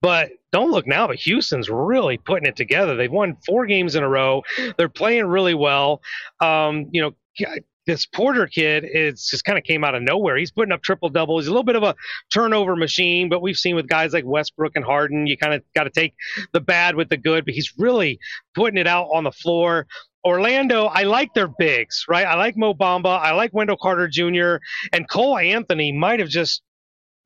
but 0.00 0.30
don't 0.52 0.70
look 0.70 0.86
now. 0.86 1.08
But 1.08 1.16
Houston's 1.16 1.68
really 1.68 2.18
putting 2.18 2.46
it 2.46 2.54
together. 2.54 2.94
They've 2.94 3.10
won 3.10 3.36
four 3.44 3.66
games 3.66 3.96
in 3.96 4.04
a 4.04 4.08
row. 4.08 4.42
They're 4.76 4.88
playing 4.88 5.26
really 5.26 5.54
well. 5.54 6.02
Um, 6.40 6.86
you 6.92 7.02
know, 7.02 7.14
this 7.86 8.06
Porter 8.06 8.46
kid 8.46 8.84
is 8.84 9.26
just 9.26 9.44
kind 9.44 9.58
of 9.58 9.64
came 9.64 9.84
out 9.84 9.94
of 9.94 10.02
nowhere. 10.02 10.36
He's 10.36 10.50
putting 10.50 10.72
up 10.72 10.82
triple 10.82 11.08
doubles. 11.08 11.44
He's 11.44 11.48
a 11.48 11.52
little 11.52 11.64
bit 11.64 11.76
of 11.76 11.82
a 11.82 11.94
turnover 12.32 12.76
machine, 12.76 13.28
but 13.28 13.42
we've 13.42 13.56
seen 13.56 13.74
with 13.74 13.88
guys 13.88 14.12
like 14.12 14.24
Westbrook 14.24 14.76
and 14.76 14.84
Harden, 14.84 15.26
you 15.26 15.36
kind 15.36 15.54
of 15.54 15.62
got 15.74 15.84
to 15.84 15.90
take 15.90 16.14
the 16.52 16.60
bad 16.60 16.94
with 16.94 17.08
the 17.08 17.16
good. 17.16 17.44
But 17.44 17.54
he's 17.54 17.72
really 17.78 18.18
putting 18.54 18.78
it 18.78 18.86
out 18.86 19.08
on 19.12 19.24
the 19.24 19.32
floor. 19.32 19.86
Orlando, 20.24 20.86
I 20.86 21.04
like 21.04 21.32
their 21.32 21.48
bigs, 21.48 22.04
right? 22.08 22.26
I 22.26 22.34
like 22.34 22.56
Mo 22.56 22.74
Bamba. 22.74 23.18
I 23.18 23.32
like 23.32 23.54
Wendell 23.54 23.78
Carter 23.80 24.06
Jr. 24.06 24.56
and 24.92 25.08
Cole 25.08 25.38
Anthony 25.38 25.92
might 25.92 26.20
have 26.20 26.28
just 26.28 26.62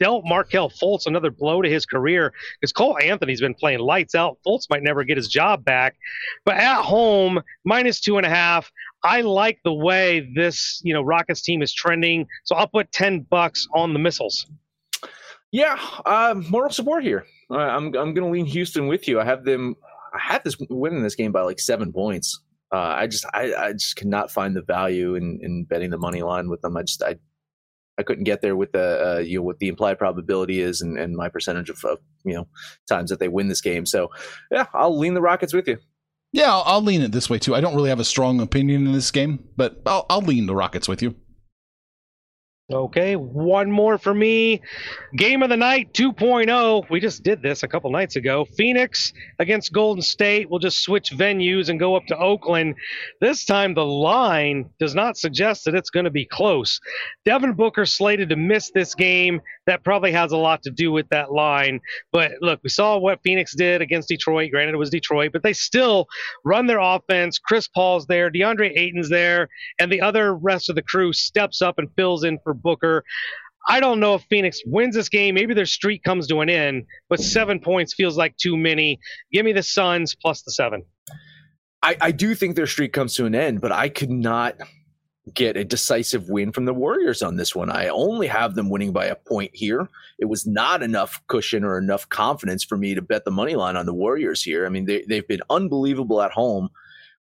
dealt 0.00 0.24
Markelle 0.24 0.70
Fultz 0.70 1.06
another 1.06 1.30
blow 1.30 1.62
to 1.62 1.68
his 1.68 1.86
career 1.86 2.32
because 2.60 2.72
Cole 2.72 2.98
Anthony's 3.00 3.40
been 3.40 3.54
playing 3.54 3.80
lights 3.80 4.14
out. 4.14 4.38
Fultz 4.46 4.68
might 4.70 4.82
never 4.82 5.04
get 5.04 5.16
his 5.16 5.28
job 5.28 5.64
back, 5.64 5.96
but 6.44 6.56
at 6.56 6.82
home, 6.82 7.40
minus 7.64 8.00
two 8.00 8.16
and 8.16 8.26
a 8.26 8.30
half. 8.30 8.70
I 9.04 9.20
like 9.20 9.60
the 9.64 9.72
way 9.72 10.28
this, 10.34 10.80
you 10.82 10.94
know, 10.94 11.02
Rockets 11.02 11.42
team 11.42 11.62
is 11.62 11.72
trending. 11.72 12.26
So 12.44 12.56
I'll 12.56 12.66
put 12.66 12.90
10 12.92 13.26
bucks 13.30 13.68
on 13.74 13.92
the 13.92 13.98
missiles. 13.98 14.46
Yeah, 15.52 15.78
uh, 16.04 16.34
moral 16.50 16.70
support 16.70 17.04
here. 17.04 17.26
I'm 17.48 17.86
I'm 17.86 18.12
going 18.12 18.16
to 18.16 18.28
lean 18.28 18.46
Houston 18.46 18.88
with 18.88 19.06
you. 19.06 19.20
I 19.20 19.24
have 19.24 19.44
them. 19.44 19.76
I 20.12 20.18
have 20.18 20.42
this 20.42 20.56
winning 20.68 21.02
this 21.02 21.14
game 21.14 21.30
by 21.30 21.42
like 21.42 21.60
seven 21.60 21.92
points. 21.92 22.40
Uh, 22.72 22.78
I 22.78 23.06
just 23.06 23.24
I, 23.32 23.54
I 23.54 23.72
just 23.72 23.94
cannot 23.94 24.32
find 24.32 24.56
the 24.56 24.62
value 24.62 25.14
in, 25.14 25.38
in 25.42 25.64
betting 25.64 25.90
the 25.90 25.98
money 25.98 26.22
line 26.22 26.48
with 26.48 26.60
them. 26.62 26.76
I 26.76 26.82
just 26.82 27.04
I 27.04 27.16
I 27.98 28.02
couldn't 28.02 28.24
get 28.24 28.40
there 28.40 28.56
with 28.56 28.72
the 28.72 29.16
uh, 29.16 29.18
you 29.20 29.38
know 29.38 29.44
what 29.44 29.60
the 29.60 29.68
implied 29.68 29.98
probability 29.98 30.60
is 30.60 30.80
and, 30.80 30.98
and 30.98 31.14
my 31.14 31.28
percentage 31.28 31.70
of, 31.70 31.84
of 31.84 31.98
you 32.24 32.34
know 32.34 32.48
times 32.88 33.10
that 33.10 33.20
they 33.20 33.28
win 33.28 33.46
this 33.46 33.60
game. 33.60 33.86
So 33.86 34.10
yeah, 34.50 34.66
I'll 34.74 34.98
lean 34.98 35.14
the 35.14 35.22
Rockets 35.22 35.52
with 35.52 35.68
you. 35.68 35.78
Yeah, 36.34 36.52
I'll, 36.52 36.64
I'll, 36.66 36.82
lean 36.82 37.00
it 37.00 37.12
this 37.12 37.30
way 37.30 37.38
too. 37.38 37.54
I 37.54 37.60
don't 37.60 37.76
really 37.76 37.90
have 37.90 38.00
a 38.00 38.04
strong 38.04 38.40
opinion 38.40 38.88
in 38.88 38.92
this 38.92 39.12
game, 39.12 39.48
but 39.56 39.80
I'll, 39.86 40.04
I'll 40.10 40.20
lean 40.20 40.46
the 40.46 40.56
Rockets 40.56 40.88
with 40.88 41.00
you. 41.00 41.14
Okay, 42.72 43.14
one 43.14 43.70
more 43.70 43.98
for 43.98 44.14
me. 44.14 44.62
Game 45.14 45.42
of 45.42 45.50
the 45.50 45.56
night 45.56 45.92
2.0. 45.92 46.88
We 46.88 46.98
just 46.98 47.22
did 47.22 47.42
this 47.42 47.62
a 47.62 47.68
couple 47.68 47.90
nights 47.90 48.16
ago. 48.16 48.46
Phoenix 48.56 49.12
against 49.38 49.74
Golden 49.74 50.00
State. 50.00 50.48
We'll 50.48 50.60
just 50.60 50.78
switch 50.82 51.10
venues 51.10 51.68
and 51.68 51.78
go 51.78 51.94
up 51.94 52.06
to 52.06 52.16
Oakland. 52.16 52.76
This 53.20 53.44
time 53.44 53.74
the 53.74 53.84
line 53.84 54.70
does 54.80 54.94
not 54.94 55.18
suggest 55.18 55.66
that 55.66 55.74
it's 55.74 55.90
going 55.90 56.04
to 56.04 56.10
be 56.10 56.24
close. 56.24 56.80
Devin 57.26 57.52
Booker 57.52 57.84
slated 57.84 58.30
to 58.30 58.36
miss 58.36 58.70
this 58.70 58.94
game. 58.94 59.42
That 59.66 59.84
probably 59.84 60.12
has 60.12 60.32
a 60.32 60.38
lot 60.38 60.62
to 60.62 60.70
do 60.70 60.90
with 60.90 61.06
that 61.10 61.32
line. 61.32 61.80
But 62.12 62.32
look, 62.40 62.60
we 62.62 62.70
saw 62.70 62.96
what 62.96 63.20
Phoenix 63.22 63.54
did 63.54 63.82
against 63.82 64.08
Detroit. 64.08 64.50
Granted, 64.50 64.74
it 64.74 64.78
was 64.78 64.88
Detroit, 64.88 65.32
but 65.34 65.42
they 65.42 65.52
still 65.52 66.06
run 66.46 66.66
their 66.66 66.80
offense. 66.80 67.38
Chris 67.38 67.68
Paul's 67.68 68.06
there, 68.06 68.30
DeAndre 68.30 68.72
Ayton's 68.74 69.10
there, 69.10 69.50
and 69.78 69.92
the 69.92 70.00
other 70.00 70.34
rest 70.34 70.70
of 70.70 70.76
the 70.76 70.82
crew 70.82 71.12
steps 71.12 71.60
up 71.60 71.78
and 71.78 71.90
fills 71.94 72.24
in 72.24 72.38
for 72.42 72.53
Booker. 72.54 73.04
I 73.66 73.80
don't 73.80 73.98
know 73.98 74.14
if 74.14 74.22
Phoenix 74.24 74.60
wins 74.66 74.94
this 74.94 75.08
game. 75.08 75.34
Maybe 75.34 75.54
their 75.54 75.66
streak 75.66 76.02
comes 76.02 76.26
to 76.28 76.40
an 76.40 76.50
end, 76.50 76.84
but 77.08 77.20
seven 77.20 77.60
points 77.60 77.94
feels 77.94 78.16
like 78.16 78.36
too 78.36 78.56
many. 78.56 79.00
Give 79.32 79.44
me 79.44 79.52
the 79.52 79.62
Suns 79.62 80.14
plus 80.14 80.42
the 80.42 80.52
seven. 80.52 80.84
I, 81.82 81.96
I 82.00 82.10
do 82.12 82.34
think 82.34 82.56
their 82.56 82.66
streak 82.66 82.92
comes 82.92 83.14
to 83.16 83.26
an 83.26 83.34
end, 83.34 83.60
but 83.60 83.72
I 83.72 83.88
could 83.88 84.10
not 84.10 84.56
get 85.32 85.56
a 85.56 85.64
decisive 85.64 86.28
win 86.28 86.52
from 86.52 86.66
the 86.66 86.74
Warriors 86.74 87.22
on 87.22 87.36
this 87.36 87.54
one. 87.54 87.70
I 87.70 87.88
only 87.88 88.26
have 88.26 88.54
them 88.54 88.68
winning 88.68 88.92
by 88.92 89.06
a 89.06 89.14
point 89.14 89.50
here. 89.54 89.88
It 90.18 90.26
was 90.26 90.46
not 90.46 90.82
enough 90.82 91.22
cushion 91.28 91.64
or 91.64 91.78
enough 91.78 92.08
confidence 92.10 92.62
for 92.62 92.76
me 92.76 92.94
to 92.94 93.02
bet 93.02 93.24
the 93.24 93.30
money 93.30 93.54
line 93.54 93.76
on 93.76 93.86
the 93.86 93.94
Warriors 93.94 94.42
here. 94.42 94.66
I 94.66 94.68
mean, 94.68 94.84
they, 94.84 95.04
they've 95.08 95.26
been 95.26 95.40
unbelievable 95.48 96.20
at 96.20 96.32
home. 96.32 96.68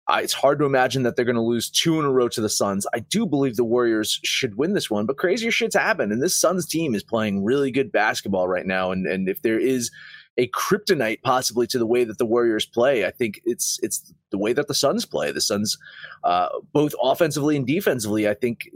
Uh, 0.08 0.20
it's 0.22 0.34
hard 0.34 0.60
to 0.60 0.66
imagine 0.66 1.04
that 1.04 1.16
they're 1.16 1.26
going 1.26 1.36
to 1.36 1.42
lose 1.42 1.70
two 1.70 2.00
in 2.00 2.06
a 2.06 2.12
row 2.12 2.28
to 2.28 2.42
the 2.42 2.50
Suns. 2.50 2.88
I 2.94 3.00
do 3.00 3.26
believe 3.26 3.56
the 3.56 3.64
Warriors 3.64 4.20
should 4.24 4.56
win 4.56 4.74
this 4.74 4.90
one, 4.90 5.06
but 5.06 5.18
crazier 5.18 5.52
shit's 5.52 5.76
happen. 5.76 6.12
And 6.12 6.22
this 6.22 6.38
Suns 6.38 6.66
team 6.66 6.96
is 6.96 7.04
playing 7.04 7.44
really 7.44 7.72
good 7.72 7.92
basketball 7.92 8.48
right 8.48 8.66
now. 8.66 8.92
And, 8.92 9.06
and 9.06 9.30
if 9.30 9.42
there 9.42 9.60
is 9.60 9.92
a 10.38 10.48
kryptonite 10.50 11.22
possibly 11.22 11.68
to 11.68 11.78
the 11.78 11.86
way 11.86 12.04
that 12.04 12.18
the 12.18 12.26
Warriors 12.26 12.66
play. 12.66 13.06
I 13.06 13.12
think 13.12 13.42
it's 13.46 13.80
it's 13.84 14.14
the 14.32 14.38
way 14.38 14.54
that 14.54 14.68
the 14.68 14.74
Suns 14.74 15.06
play. 15.06 15.32
The 15.32 15.42
Suns, 15.42 15.78
uh, 16.24 16.48
both 16.74 16.94
offensively 17.02 17.56
and 17.56 17.68
defensively, 17.68 18.28
I 18.28 18.34
think 18.34 18.70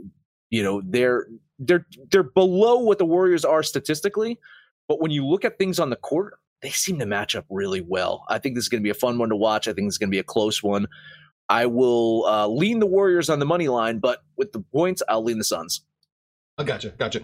you 0.49 0.63
know 0.63 0.81
they're 0.85 1.27
they're 1.59 1.85
they're 2.11 2.23
below 2.23 2.79
what 2.79 2.97
the 2.97 3.05
Warriors 3.05 3.45
are 3.45 3.63
statistically. 3.63 4.39
But 4.87 5.01
when 5.01 5.11
you 5.11 5.25
look 5.25 5.45
at 5.45 5.57
things 5.57 5.79
on 5.79 5.89
the 5.89 5.95
court, 5.95 6.37
they 6.65 6.71
seem 6.71 6.99
to 6.99 7.05
match 7.05 7.35
up 7.35 7.45
really 7.49 7.81
well. 7.81 8.25
I 8.27 8.39
think 8.39 8.55
this 8.55 8.65
is 8.65 8.69
going 8.69 8.81
to 8.81 8.83
be 8.83 8.89
a 8.89 8.95
fun 8.95 9.17
one 9.17 9.29
to 9.29 9.35
watch. 9.35 9.67
I 9.67 9.73
think 9.73 9.87
it's 9.87 9.97
going 9.97 10.09
to 10.09 10.15
be 10.15 10.19
a 10.19 10.23
close 10.23 10.63
one. 10.63 10.87
I 11.47 11.67
will 11.67 12.25
uh, 12.25 12.47
lean 12.47 12.79
the 12.79 12.87
Warriors 12.87 13.29
on 13.29 13.39
the 13.39 13.45
money 13.45 13.67
line, 13.67 13.99
but 13.99 14.23
with 14.35 14.51
the 14.51 14.61
points, 14.73 15.03
I'll 15.07 15.23
lean 15.23 15.37
the 15.37 15.43
Suns. 15.43 15.81
I 16.57 16.63
gotcha, 16.63 16.89
gotcha. 16.89 17.21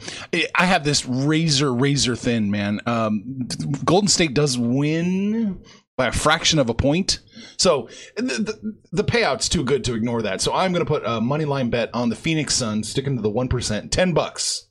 I 0.55 0.65
have 0.65 0.83
this 0.83 1.05
razor, 1.05 1.73
razor 1.73 2.15
thin, 2.15 2.51
man. 2.51 2.81
Um, 2.85 3.47
Golden 3.85 4.09
State 4.09 4.33
does 4.33 4.57
win 4.57 5.63
by 5.97 6.07
a 6.07 6.11
fraction 6.11 6.59
of 6.59 6.69
a 6.69 6.73
point. 6.73 7.19
So 7.57 7.87
the, 8.17 8.23
the, 8.23 8.75
the 8.91 9.03
payout's 9.03 9.47
too 9.47 9.63
good 9.63 9.85
to 9.85 9.93
ignore 9.93 10.21
that. 10.21 10.41
So 10.41 10.53
I'm 10.53 10.73
going 10.73 10.85
to 10.85 10.89
put 10.89 11.03
a 11.05 11.21
money 11.21 11.45
line 11.45 11.69
bet 11.69 11.89
on 11.93 12.09
the 12.09 12.15
Phoenix 12.15 12.53
Suns, 12.55 12.89
sticking 12.89 13.15
to 13.15 13.21
the 13.21 13.31
1%, 13.31 13.89
10 13.89 14.13
bucks. 14.13 14.67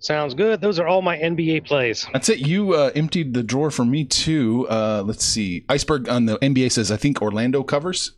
Sounds 0.00 0.32
good. 0.32 0.62
Those 0.62 0.78
are 0.78 0.88
all 0.88 1.02
my 1.02 1.18
NBA 1.18 1.66
plays. 1.66 2.06
That's 2.12 2.30
it. 2.30 2.38
You 2.38 2.72
uh, 2.72 2.90
emptied 2.94 3.34
the 3.34 3.42
drawer 3.42 3.70
for 3.70 3.84
me 3.84 4.04
too. 4.04 4.66
Uh, 4.68 5.02
let's 5.04 5.24
see. 5.24 5.64
Iceberg 5.68 6.08
on 6.08 6.24
the 6.24 6.38
NBA 6.38 6.72
says 6.72 6.90
I 6.90 6.96
think 6.96 7.20
Orlando 7.20 7.62
covers. 7.62 8.12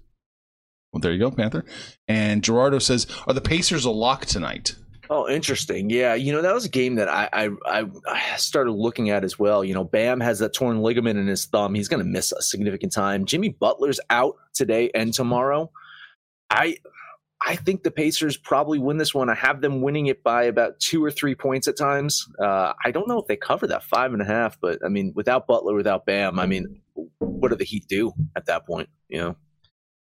Well, 0.92 1.01
there 1.01 1.12
you 1.12 1.18
go, 1.18 1.31
Panther. 1.31 1.64
And 2.07 2.45
Gerardo 2.45 2.79
says, 2.79 3.07
"Are 3.27 3.35
the 3.35 3.40
Pacers 3.40 3.85
a 3.85 3.90
lock 3.90 4.27
tonight?" 4.27 4.77
Oh, 5.11 5.29
interesting. 5.29 5.90
Yeah, 5.90 6.14
you 6.14 6.33
know 6.33 6.40
that 6.40 6.55
was 6.55 6.64
a 6.64 6.71
game 6.71 6.95
that 6.95 7.09
I 7.09 7.29
I, 7.33 7.49
I 7.66 8.37
started 8.37 8.73
looking 8.73 9.11
at 9.11 9.25
as 9.25 9.38
well. 9.38 9.64
You 9.64 9.75
know, 9.75 9.85
Bam 9.85 10.21
has 10.21 10.38
that 10.38 10.55
torn 10.55 10.83
ligament 10.83 11.18
in 11.18 11.27
his 11.27 11.47
thumb. 11.47 11.75
He's 11.75 11.88
going 11.88 12.03
to 12.03 12.09
miss 12.09 12.31
a 12.31 12.42
significant 12.42 12.92
time. 12.92 13.25
Jimmy 13.25 13.49
Butler's 13.49 14.01
out 14.09 14.37
today 14.55 14.90
and 14.95 15.12
tomorrow. 15.12 15.71
I 16.49 16.77
I 17.47 17.57
think 17.57 17.83
the 17.83 17.91
Pacers 17.91 18.37
probably 18.37 18.79
win 18.79 18.99
this 18.99 19.15
one. 19.15 19.29
I 19.29 19.35
have 19.35 19.61
them 19.61 19.81
winning 19.81 20.07
it 20.07 20.23
by 20.23 20.45
about 20.45 20.79
two 20.79 21.05
or 21.05 21.11
three 21.11 21.35
points 21.35 21.67
at 21.67 21.77
times. 21.77 22.27
Uh, 22.39 22.73
I 22.85 22.91
don't 22.91 23.09
know 23.09 23.19
if 23.19 23.27
they 23.27 23.37
cover 23.37 23.67
that 23.67 23.83
five 23.83 24.13
and 24.13 24.23
a 24.23 24.25
half, 24.25 24.61
but 24.61 24.79
I 24.85 24.89
mean, 24.89 25.13
without 25.15 25.47
Butler, 25.47 25.75
without 25.75 26.07
Bam, 26.07 26.39
I 26.39 26.47
mean, 26.47 26.81
what 27.19 27.49
do 27.49 27.57
the 27.57 27.65
Heat 27.65 27.87
do 27.89 28.13
at 28.37 28.47
that 28.47 28.67
point? 28.67 28.89
You 29.09 29.19
know. 29.19 29.37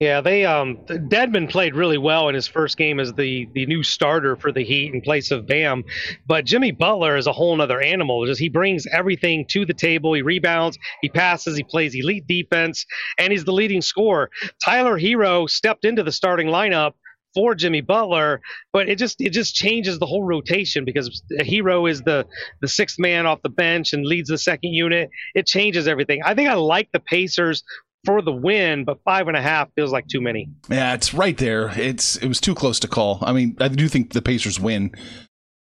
Yeah, 0.02 0.20
they 0.20 0.46
um 0.46 0.80
Dedmon 0.88 1.50
played 1.50 1.74
really 1.74 1.98
well 1.98 2.28
in 2.28 2.36
his 2.36 2.48
first 2.48 2.76
game 2.76 3.00
as 3.00 3.14
the 3.14 3.48
the 3.54 3.66
new 3.66 3.82
starter 3.82 4.36
for 4.36 4.52
the 4.52 4.64
Heat 4.64 4.94
in 4.94 5.00
place 5.00 5.32
of 5.32 5.48
Bam, 5.48 5.86
but 6.28 6.44
Jimmy 6.44 6.72
Butler 6.72 7.16
is 7.16 7.28
a 7.28 7.32
whole 7.32 7.60
other 7.62 7.80
animal. 7.80 8.26
Just 8.26 8.42
he 8.42 8.50
brings 8.50 8.86
everything 8.88 9.46
to 9.52 9.66
the 9.66 9.74
table. 9.74 10.14
He 10.14 10.22
rebounds, 10.22 10.78
he 11.02 11.08
passes, 11.08 11.56
he 11.56 11.64
plays 11.64 11.96
elite 11.96 12.28
defense, 12.28 12.86
and 13.18 13.32
he's 13.32 13.46
the 13.46 13.54
leading 13.54 13.82
scorer. 13.82 14.30
Tyler 14.64 15.00
Herro 15.00 15.50
stepped 15.50 15.86
into 15.86 16.04
the 16.04 16.12
starting 16.12 16.48
lineup 16.48 16.96
for 17.36 17.54
Jimmy 17.54 17.82
Butler, 17.82 18.42
but 18.74 18.90
it 18.90 18.98
just 18.98 19.22
it 19.22 19.30
just 19.30 19.54
changes 19.54 20.00
the 20.00 20.08
whole 20.08 20.24
rotation 20.24 20.86
because 20.86 21.22
Herro 21.40 21.90
is 21.90 22.02
the 22.02 22.26
the 22.62 22.68
sixth 22.68 22.98
man 22.98 23.28
off 23.28 23.42
the 23.44 23.50
bench 23.50 23.94
and 23.94 24.06
leads 24.06 24.30
the 24.30 24.40
second 24.40 24.74
unit. 24.74 25.12
It 25.36 25.46
changes 25.46 25.88
everything. 25.88 26.22
I 26.26 26.34
think 26.34 26.50
I 26.50 26.56
like 26.56 26.90
the 26.92 27.00
Pacers 27.00 27.64
for 28.06 28.22
the 28.22 28.32
win, 28.32 28.86
but 28.86 29.00
five 29.04 29.28
and 29.28 29.36
a 29.36 29.42
half 29.42 29.70
feels 29.76 29.92
like 29.92 30.08
too 30.08 30.22
many. 30.22 30.50
Yeah, 30.70 30.94
it's 30.94 31.14
right 31.14 31.38
there. 31.38 31.72
It's 31.78 32.16
it 32.16 32.28
was 32.28 32.40
too 32.40 32.56
close 32.56 32.80
to 32.80 32.88
call. 32.88 33.20
I 33.22 33.34
mean, 33.34 33.58
I 33.60 33.68
do 33.68 33.88
think 33.88 34.14
the 34.14 34.22
Pacers 34.22 34.60
win, 34.60 34.92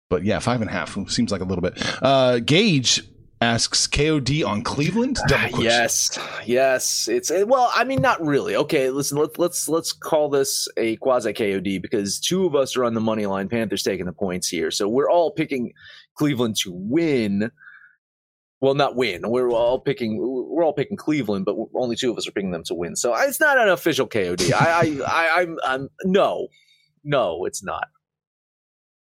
but 0.10 0.24
yeah, 0.24 0.40
five 0.40 0.62
and 0.62 0.70
a 0.70 0.74
half 0.74 0.98
seems 1.10 1.32
like 1.32 1.42
a 1.42 1.46
little 1.46 1.62
bit. 1.62 1.82
Uh, 2.02 2.40
Gage 2.40 3.04
asks 3.42 3.88
KOD 3.88 4.46
on 4.46 4.62
Cleveland. 4.62 5.18
Ah, 5.22 5.48
Double 5.48 5.64
yes, 5.64 6.20
yes. 6.46 7.08
It's 7.08 7.32
well, 7.32 7.72
I 7.74 7.84
mean, 7.84 8.02
not 8.02 8.22
really. 8.26 8.56
Okay, 8.56 8.90
listen. 8.90 9.18
Let's 9.18 9.38
let's 9.38 9.70
let's 9.70 9.92
call 9.94 10.30
this 10.30 10.68
a 10.78 10.96
quasi 10.98 11.34
KOD 11.34 11.82
because 11.82 12.20
two 12.20 12.46
of 12.46 12.56
us 12.56 12.76
are 12.76 12.84
on 12.84 12.94
the 12.94 13.02
money 13.02 13.26
line. 13.26 13.50
Panthers 13.50 13.84
taking 13.84 14.06
the 14.06 14.14
points 14.14 14.48
here, 14.48 14.72
so 14.72 14.88
we're 14.88 15.10
all 15.10 15.32
picking 15.32 15.74
Cleveland 16.16 16.58
to 16.64 16.72
win 16.74 17.52
well, 18.62 18.74
not 18.74 18.96
win. 18.96 19.30
We're 19.30 19.52
all 19.52 19.80
picking. 19.80 20.18
We're 20.18 20.64
all 20.64 20.74
picking 20.74 20.98
Cleveland, 20.98 21.46
but 21.46 21.56
only 21.76 21.96
two 21.96 22.12
of 22.12 22.18
us 22.18 22.28
are 22.28 22.32
picking 22.32 22.52
them 22.52 22.64
to 22.66 22.74
win. 22.74 22.96
So 22.96 23.16
it's 23.16 23.40
not 23.40 23.58
an 23.58 23.70
official 23.70 24.08
KOD. 24.08 24.52
I, 24.52 24.82
I, 24.82 25.06
I, 25.08 25.42
I'm, 25.42 25.58
I'm 25.64 25.90
no, 26.04 26.48
no, 27.04 27.46
it's 27.46 27.64
not. 27.64 27.88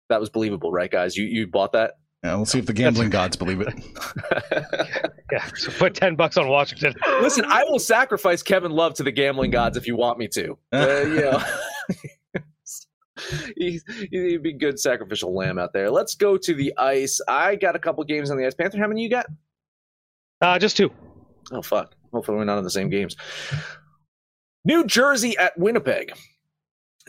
That 0.07 0.21
was 0.21 0.29
believable, 0.29 0.71
right, 0.71 0.89
guys? 0.89 1.17
You, 1.17 1.25
you 1.25 1.45
bought 1.45 1.73
that. 1.73 1.95
Yeah, 2.23 2.35
we'll 2.35 2.45
see 2.45 2.59
if 2.59 2.65
the 2.65 2.73
gambling 2.73 3.09
gods 3.09 3.37
believe 3.37 3.61
it. 3.61 3.73
yeah, 5.31 5.45
so 5.55 5.71
put 5.71 5.95
ten 5.95 6.15
bucks 6.15 6.35
on 6.35 6.49
Washington. 6.49 6.93
Listen, 7.21 7.45
I 7.45 7.63
will 7.63 7.79
sacrifice 7.79 8.43
Kevin 8.43 8.71
Love 8.71 8.93
to 8.95 9.03
the 9.03 9.11
gambling 9.11 9.51
gods 9.51 9.77
if 9.77 9.87
you 9.87 9.95
want 9.95 10.17
me 10.17 10.27
to. 10.29 10.57
Uh, 10.73 11.03
you 11.07 11.21
know. 11.21 11.43
he, 13.57 13.79
would 14.11 14.43
be 14.43 14.53
good 14.53 14.79
sacrificial 14.79 15.33
lamb 15.33 15.57
out 15.57 15.73
there. 15.73 15.89
Let's 15.89 16.15
go 16.15 16.37
to 16.37 16.53
the 16.53 16.73
ice. 16.77 17.19
I 17.27 17.55
got 17.55 17.75
a 17.75 17.79
couple 17.79 18.03
games 18.03 18.31
on 18.31 18.37
the 18.37 18.45
ice. 18.45 18.53
Panther, 18.53 18.77
how 18.77 18.87
many 18.87 19.01
you 19.01 19.09
got? 19.09 19.25
Uh, 20.41 20.59
just 20.59 20.77
two. 20.77 20.91
Oh 21.51 21.61
fuck! 21.61 21.95
Hopefully 22.11 22.37
we're 22.37 22.45
not 22.45 22.57
in 22.57 22.63
the 22.63 22.69
same 22.69 22.89
games. 22.89 23.15
New 24.65 24.85
Jersey 24.85 25.37
at 25.37 25.57
Winnipeg. 25.57 26.13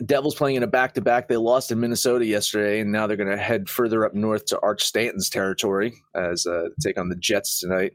Devils 0.05 0.35
playing 0.35 0.55
in 0.55 0.63
a 0.63 0.67
back 0.67 0.93
to 0.93 1.01
back. 1.01 1.27
They 1.27 1.37
lost 1.37 1.71
in 1.71 1.79
Minnesota 1.79 2.25
yesterday, 2.25 2.79
and 2.79 2.91
now 2.91 3.07
they're 3.07 3.17
going 3.17 3.29
to 3.29 3.37
head 3.37 3.69
further 3.69 4.05
up 4.05 4.13
north 4.13 4.45
to 4.45 4.59
Arch 4.61 4.83
Stanton's 4.83 5.29
territory 5.29 5.93
as 6.15 6.45
uh, 6.45 6.69
take 6.81 6.97
on 6.97 7.09
the 7.09 7.15
Jets 7.15 7.59
tonight. 7.59 7.93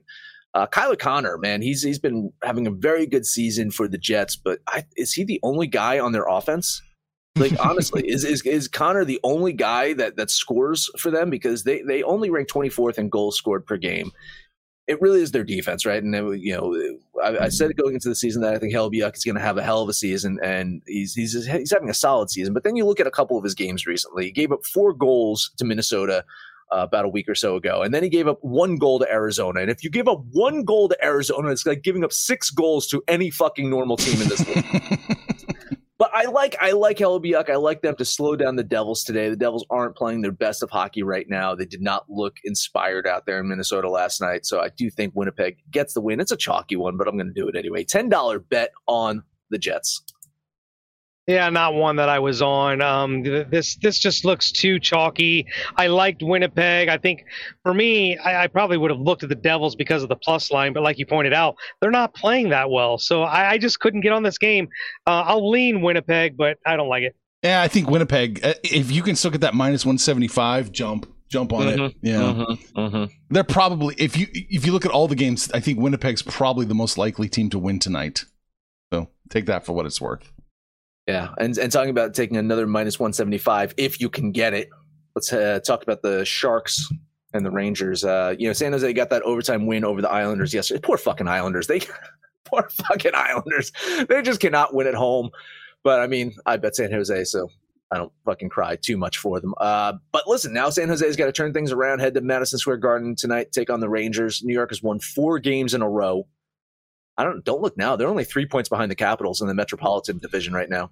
Uh, 0.55 0.67
Kyle 0.67 0.97
Connor, 0.97 1.37
man, 1.37 1.61
he's 1.61 1.83
he's 1.83 1.99
been 1.99 2.33
having 2.43 2.67
a 2.67 2.71
very 2.71 3.07
good 3.07 3.27
season 3.27 3.71
for 3.71 3.89
the 3.89 3.99
Jets, 3.99 4.37
but 4.37 4.61
I, 4.69 4.85
is 4.97 5.13
he 5.13 5.25
the 5.25 5.41
only 5.43 5.67
guy 5.67 5.99
on 5.99 6.13
their 6.13 6.27
offense? 6.27 6.81
Like 7.37 7.53
honestly, 7.65 8.09
is, 8.09 8.25
is 8.25 8.43
is 8.43 8.69
Connor 8.69 9.05
the 9.05 9.21
only 9.23 9.53
guy 9.53 9.93
that 9.95 10.17
that 10.17 10.31
scores 10.31 10.89
for 10.99 11.11
them 11.11 11.29
because 11.29 11.65
they 11.65 11.83
they 11.83 12.03
only 12.03 12.31
rank 12.31 12.49
24th 12.49 12.99
in 12.99 13.09
goals 13.09 13.37
scored 13.37 13.67
per 13.67 13.77
game 13.77 14.13
it 14.87 15.01
really 15.01 15.21
is 15.21 15.33
their 15.33 15.45
defense, 15.45 15.85
right? 15.85 16.03
And 16.03 16.15
then, 16.15 16.39
you 16.39 16.55
know, 16.55 16.99
I, 17.23 17.45
I 17.45 17.49
said 17.49 17.77
going 17.77 17.95
into 17.95 18.09
the 18.09 18.15
season 18.15 18.43
that 18.43 18.55
I 18.55 18.59
think 18.59 18.73
Hellebuyck 18.73 19.17
is 19.17 19.25
going 19.25 19.37
to 19.37 19.41
have 19.41 19.59
a 19.59 19.63
hell 19.63 19.83
of 19.83 19.89
a 19.89 19.95
season, 19.95 20.39
and 20.43 20.83
he's 20.87 21.15
he's 21.15 21.33
he's 21.47 21.71
having 21.71 21.91
a 21.91 21.95
solid 21.95 22.31
season. 22.31 22.55
But 22.55 22.65
then 22.65 22.77
you 22.77 22.85
look 22.85 23.01
at 23.01 23.07
a 23.07 23.11
couple 23.11 23.37
of 23.39 23.45
his 23.45 23.55
games 23.55 23.87
recently. 23.87 24.27
He 24.27 24.33
gave 24.33 24.53
up 24.53 24.65
four 24.65 24.93
goals 24.93 25.51
to 25.59 25.65
Minnesota. 25.65 26.25
Uh, 26.73 26.79
about 26.79 27.05
a 27.05 27.09
week 27.09 27.29
or 27.29 27.35
so 27.37 27.55
ago. 27.55 27.83
And 27.83 27.95
then 27.95 28.03
he 28.03 28.09
gave 28.09 28.27
up 28.27 28.43
one 28.43 28.75
goal 28.75 28.99
to 28.99 29.09
Arizona. 29.09 29.61
And 29.61 29.71
if 29.71 29.85
you 29.85 29.89
give 29.89 30.09
up 30.09 30.25
one 30.33 30.65
goal 30.65 30.89
to 30.89 31.05
Arizona, 31.05 31.51
it's 31.51 31.65
like 31.65 31.83
giving 31.83 32.03
up 32.03 32.13
six 32.13 32.51
goals 32.51 32.89
to 32.89 33.05
any 33.07 33.31
fucking 33.31 33.71
normal 33.71 33.97
team 33.97 34.21
in 34.21 34.29
this 34.29 34.45
league. 34.49 34.99
But 35.99 36.11
I 36.13 36.27
like 36.27 36.57
I 36.61 36.73
like 36.73 36.99
Hellebuyck. 36.99 37.49
I 37.49 37.57
like 37.57 37.81
them 37.81 37.97
to 37.97 38.05
slow 38.05 38.37
down 38.37 38.57
the 38.57 38.65
Devils 38.65 39.03
today. 39.03 39.31
The 39.31 39.37
Devils 39.37 39.65
aren't 39.71 39.97
playing 39.97 40.21
their 40.21 40.33
best 40.33 40.63
of 40.63 40.71
hockey 40.71 41.03
right 41.03 41.27
now. 41.29 41.55
They 41.55 41.65
did 41.65 41.81
not 41.81 42.05
look 42.09 42.37
inspired 42.45 43.07
out 43.07 43.25
there 43.25 43.41
in 43.41 43.49
Minnesota 43.49 43.89
last 43.89 44.21
night. 44.21 44.45
So 44.45 44.61
I 44.61 44.69
do 44.69 44.91
think 44.91 45.15
Winnipeg 45.15 45.57
gets 45.71 45.95
the 45.95 46.03
win. 46.03 46.21
It's 46.21 46.33
a 46.33 46.37
chalky 46.37 46.77
one, 46.77 46.99
but 46.99 47.09
I'm 47.09 47.17
going 47.17 47.29
to 47.29 47.33
do 47.33 47.49
it 47.49 47.57
anyway. 47.57 47.83
Ten 47.85 48.11
dollar 48.11 48.39
bet 48.39 48.73
on 48.87 49.23
the 49.51 49.59
Jets. 49.59 50.03
Yeah, 51.27 51.49
not 51.51 51.75
one 51.75 51.97
that 51.97 52.09
I 52.09 52.21
was 52.21 52.41
on. 52.41 52.81
Um, 52.81 53.25
this 53.25 53.75
this 53.77 53.99
just 53.99 54.25
looks 54.25 54.53
too 54.53 54.79
chalky. 54.79 55.47
I 55.77 55.89
liked 55.89 56.23
Winnipeg. 56.23 56.89
I 56.89 56.99
think 56.99 57.25
for 57.65 57.75
me, 57.75 58.17
I, 58.17 58.45
I, 58.45 58.47
probably 58.47 58.77
would 58.77 58.93
have 58.93 59.01
looked 59.01 59.25
at 59.25 59.29
the 59.29 59.35
Devils 59.35 59.75
because 59.75 60.05
of 60.05 60.09
the 60.09 60.15
plus 60.15 60.53
line, 60.53 60.73
but 60.73 60.85
like 60.85 60.99
you 61.01 61.07
pointed 61.07 61.33
out, 61.33 61.57
they're 61.81 61.91
not 61.91 62.15
playing 62.15 62.51
that 62.51 62.71
well. 62.71 62.97
So 62.97 63.23
I, 63.23 63.51
I 63.51 63.59
just 63.59 63.81
couldn't 63.81 64.03
get 64.03 64.13
on 64.13 64.23
this 64.23 64.39
game. 64.39 64.69
Uh, 65.05 65.25
I'll 65.27 65.51
lean 65.51 65.81
Winnipeg, 65.83 66.37
but 66.37 66.59
I 66.65 66.77
don't 66.77 66.89
like 66.89 67.03
it. 67.03 67.17
Yeah, 67.43 67.61
I 67.61 67.67
think 67.67 67.91
Winnipeg. 67.91 68.45
Uh, 68.45 68.55
if 68.63 68.93
you 68.93 69.03
can 69.03 69.17
still 69.17 69.33
get 69.33 69.41
that 69.41 69.55
minus 69.55 69.85
one 69.85 69.99
seventy 69.99 70.29
five, 70.29 70.71
jump 70.71 71.13
jump 71.29 71.53
on 71.53 71.67
mm-hmm, 71.67 71.85
it. 71.87 71.97
Yeah, 72.03 72.21
mm-hmm, 72.21 72.79
mm-hmm. 72.79 73.05
they're 73.31 73.43
probably 73.43 73.97
if 73.99 74.17
you 74.17 74.29
if 74.33 74.65
you 74.65 74.71
look 74.71 74.87
at 74.87 74.93
all 74.93 75.09
the 75.09 75.17
games, 75.17 75.51
I 75.53 75.59
think 75.59 75.81
Winnipeg's 75.81 76.23
probably 76.23 76.67
the 76.67 76.75
most 76.75 76.97
likely 76.97 77.29
team 77.29 77.51
to 77.51 77.59
win 77.59 77.81
tonight. 77.81 78.27
So 78.93 79.09
take 79.29 79.47
that 79.47 79.67
for 79.67 79.73
what 79.73 79.87
it's 79.87 80.01
worth. 80.01 80.31
Yeah, 81.07 81.29
and 81.39 81.57
and 81.59 81.71
talking 81.71 81.91
about 81.91 82.15
taking 82.15 82.37
another 82.37 82.67
minus 82.67 82.99
one 82.99 83.13
seventy 83.13 83.39
five 83.39 83.75
if 83.77 84.01
you 84.01 84.11
can 84.11 84.33
get 84.33 84.55
it. 84.55 84.69
Let's 85.15 85.33
uh, 85.33 85.61
talk 85.65 85.83
about 85.83 86.03
the 86.03 86.25
Sharks 86.25 86.91
and 87.33 87.47
the 87.47 87.51
Rangers. 87.51 88.05
Uh, 88.05 88.35
you 88.39 88.49
know, 88.49 88.53
San 88.53 88.73
Jose 88.73 88.93
got 88.93 89.11
that 89.11 89.23
overtime 89.23 89.67
win 89.67 89.85
over 89.85 90.03
the 90.03 90.11
Islanders 90.11 90.53
yesterday. 90.53 90.81
Poor 90.81 90.99
fucking 90.99 91.29
Islanders. 91.29 91.69
They 91.69 91.81
poor 92.45 92.69
fucking 92.69 93.13
Islanders. 93.15 93.73
They 94.09 94.23
just 94.23 94.41
cannot 94.41 94.75
win 94.75 94.87
at 94.87 94.95
home. 94.95 95.31
But 95.85 96.01
I 96.01 96.07
mean, 96.09 96.35
I 96.45 96.57
bet 96.57 96.75
San 96.75 96.91
Jose, 96.91 97.25
so 97.25 97.49
I 97.93 97.99
don't 97.99 98.13
fucking 98.25 98.49
cry 98.49 98.77
too 98.77 98.97
much 98.97 99.19
for 99.19 99.41
them. 99.41 99.55
Uh, 99.59 99.95
but 100.11 100.27
listen, 100.27 100.53
now 100.53 100.71
San 100.71 100.89
Jose's 100.89 101.17
got 101.17 101.27
to 101.27 101.33
turn 101.33 101.53
things 101.53 101.71
around, 101.71 102.01
head 102.01 102.15
to 102.15 102.21
Madison 102.21 102.59
Square 102.59 102.79
Garden 102.79 103.15
tonight, 103.15 103.53
take 103.53 103.71
on 103.71 103.81
the 103.81 103.89
Rangers. 103.89 104.43
New 104.43 104.53
York 104.53 104.71
has 104.71 104.83
won 104.83 104.99
four 104.99 105.39
games 105.39 105.75
in 105.75 105.83
a 105.83 105.89
row. 105.89 106.27
I 107.19 107.25
don't 107.25 107.45
don't 107.45 107.63
look 107.63 107.77
now; 107.77 107.97
they're 107.97 108.09
only 108.09 108.25
three 108.25 108.47
points 108.47 108.69
behind 108.69 108.91
the 108.91 108.97
Capitals 108.97 109.41
in 109.41 109.49
the 109.49 109.55
Metropolitan 109.55 110.19
Division 110.19 110.53
right 110.53 110.69
now. 110.69 110.91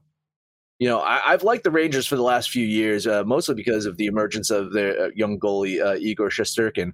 You 0.79 0.89
know, 0.89 1.01
I, 1.01 1.31
have 1.31 1.45
liked 1.45 1.63
the 1.63 1.71
Rangers 1.71 2.07
for 2.07 2.17
the 2.17 2.23
last 2.23 2.51
few 2.51 2.67
years, 2.67 3.07
uh, 3.07 3.23
mostly 3.25 3.55
because 3.55 3.87
of 3.87 3.97
the 3.97 4.07
emergence 4.07 4.51
of 4.51 4.73
their 4.73 5.05
uh, 5.05 5.11
young 5.15 5.39
goalie 5.39 5.81
uh, 5.81 5.95
Igor 5.95 6.31
Shesterkin, 6.31 6.93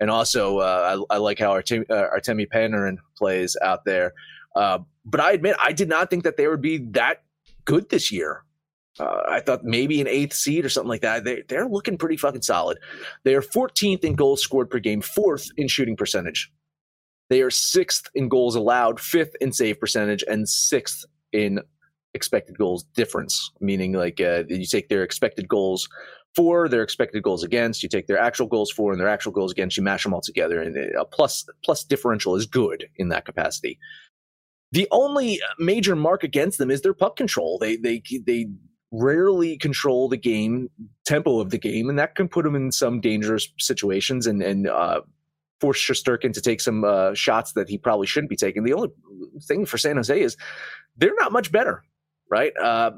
and 0.00 0.10
also 0.10 0.58
uh, 0.58 1.04
I, 1.10 1.14
I, 1.14 1.18
like 1.18 1.38
how 1.38 1.52
Artemi, 1.52 1.88
uh, 1.90 2.08
Artemi 2.12 2.48
Panarin 2.48 2.96
plays 3.16 3.56
out 3.62 3.84
there. 3.84 4.14
Uh, 4.56 4.80
but 5.04 5.20
I 5.20 5.32
admit, 5.32 5.54
I 5.60 5.72
did 5.72 5.88
not 5.88 6.10
think 6.10 6.24
that 6.24 6.36
they 6.36 6.48
would 6.48 6.60
be 6.60 6.78
that 6.90 7.22
good 7.64 7.88
this 7.90 8.10
year. 8.10 8.44
I 8.98 9.40
thought 9.40 9.64
maybe 9.64 10.00
an 10.00 10.08
eighth 10.08 10.34
seed 10.34 10.64
or 10.64 10.68
something 10.68 10.88
like 10.88 11.00
that. 11.02 11.24
They, 11.24 11.42
they're 11.48 11.66
looking 11.66 11.96
pretty 11.96 12.18
fucking 12.18 12.42
solid. 12.42 12.78
They 13.24 13.34
are 13.34 13.40
14th 13.40 14.04
in 14.04 14.14
goals 14.14 14.42
scored 14.42 14.68
per 14.68 14.78
game, 14.78 15.00
fourth 15.00 15.48
in 15.56 15.68
shooting 15.68 15.96
percentage. 15.96 16.52
They 17.30 17.42
are 17.42 17.50
sixth 17.50 18.10
in 18.14 18.28
goals 18.28 18.56
allowed, 18.56 19.00
fifth 19.00 19.36
in 19.40 19.52
save 19.52 19.80
percentage, 19.80 20.24
and 20.28 20.48
sixth 20.48 21.04
in 21.32 21.60
expected 22.12 22.58
goals 22.58 22.84
difference, 22.94 23.52
meaning 23.60 23.92
like 23.92 24.20
uh, 24.20 24.42
you 24.48 24.66
take 24.66 24.88
their 24.88 25.04
expected 25.04 25.48
goals 25.48 25.88
for, 26.34 26.68
their 26.68 26.82
expected 26.82 27.22
goals 27.22 27.44
against, 27.44 27.82
you 27.82 27.88
take 27.88 28.08
their 28.08 28.18
actual 28.18 28.46
goals 28.46 28.70
for 28.70 28.92
and 28.92 29.00
their 29.00 29.08
actual 29.08 29.32
goals 29.32 29.52
against, 29.52 29.76
you 29.76 29.82
mash 29.82 30.02
them 30.02 30.12
all 30.12 30.20
together, 30.20 30.60
and 30.60 30.76
a 30.96 31.04
plus 31.04 31.46
plus 31.64 31.84
differential 31.84 32.34
is 32.34 32.46
good 32.46 32.88
in 32.96 33.08
that 33.08 33.24
capacity. 33.24 33.78
The 34.72 34.88
only 34.90 35.40
major 35.58 35.96
mark 35.96 36.24
against 36.24 36.58
them 36.58 36.70
is 36.70 36.82
their 36.82 36.94
puck 36.94 37.16
control. 37.16 37.58
They 37.58 37.76
they 37.76 38.02
they 38.26 38.46
rarely 38.92 39.56
control 39.56 40.08
the 40.08 40.16
game 40.16 40.68
tempo 41.04 41.38
of 41.38 41.50
the 41.50 41.58
game, 41.58 41.88
and 41.88 41.98
that 41.98 42.16
can 42.16 42.28
put 42.28 42.44
them 42.44 42.56
in 42.56 42.72
some 42.72 43.00
dangerous 43.00 43.48
situations 43.58 44.26
and 44.26 44.42
and 44.42 44.68
uh, 44.68 45.00
force 45.60 45.78
Shesterkin 45.78 46.32
to 46.32 46.40
take 46.40 46.60
some 46.60 46.84
uh, 46.84 47.14
shots 47.14 47.52
that 47.52 47.68
he 47.68 47.78
probably 47.78 48.06
shouldn't 48.06 48.30
be 48.30 48.36
taking. 48.36 48.64
The 48.64 48.72
only 48.72 48.90
thing 49.42 49.66
for 49.66 49.78
San 49.78 49.96
Jose 49.96 50.20
is 50.20 50.36
they're 50.96 51.14
not 51.18 51.32
much 51.32 51.52
better, 51.52 51.82
right? 52.30 52.52
Uh, 52.56 52.92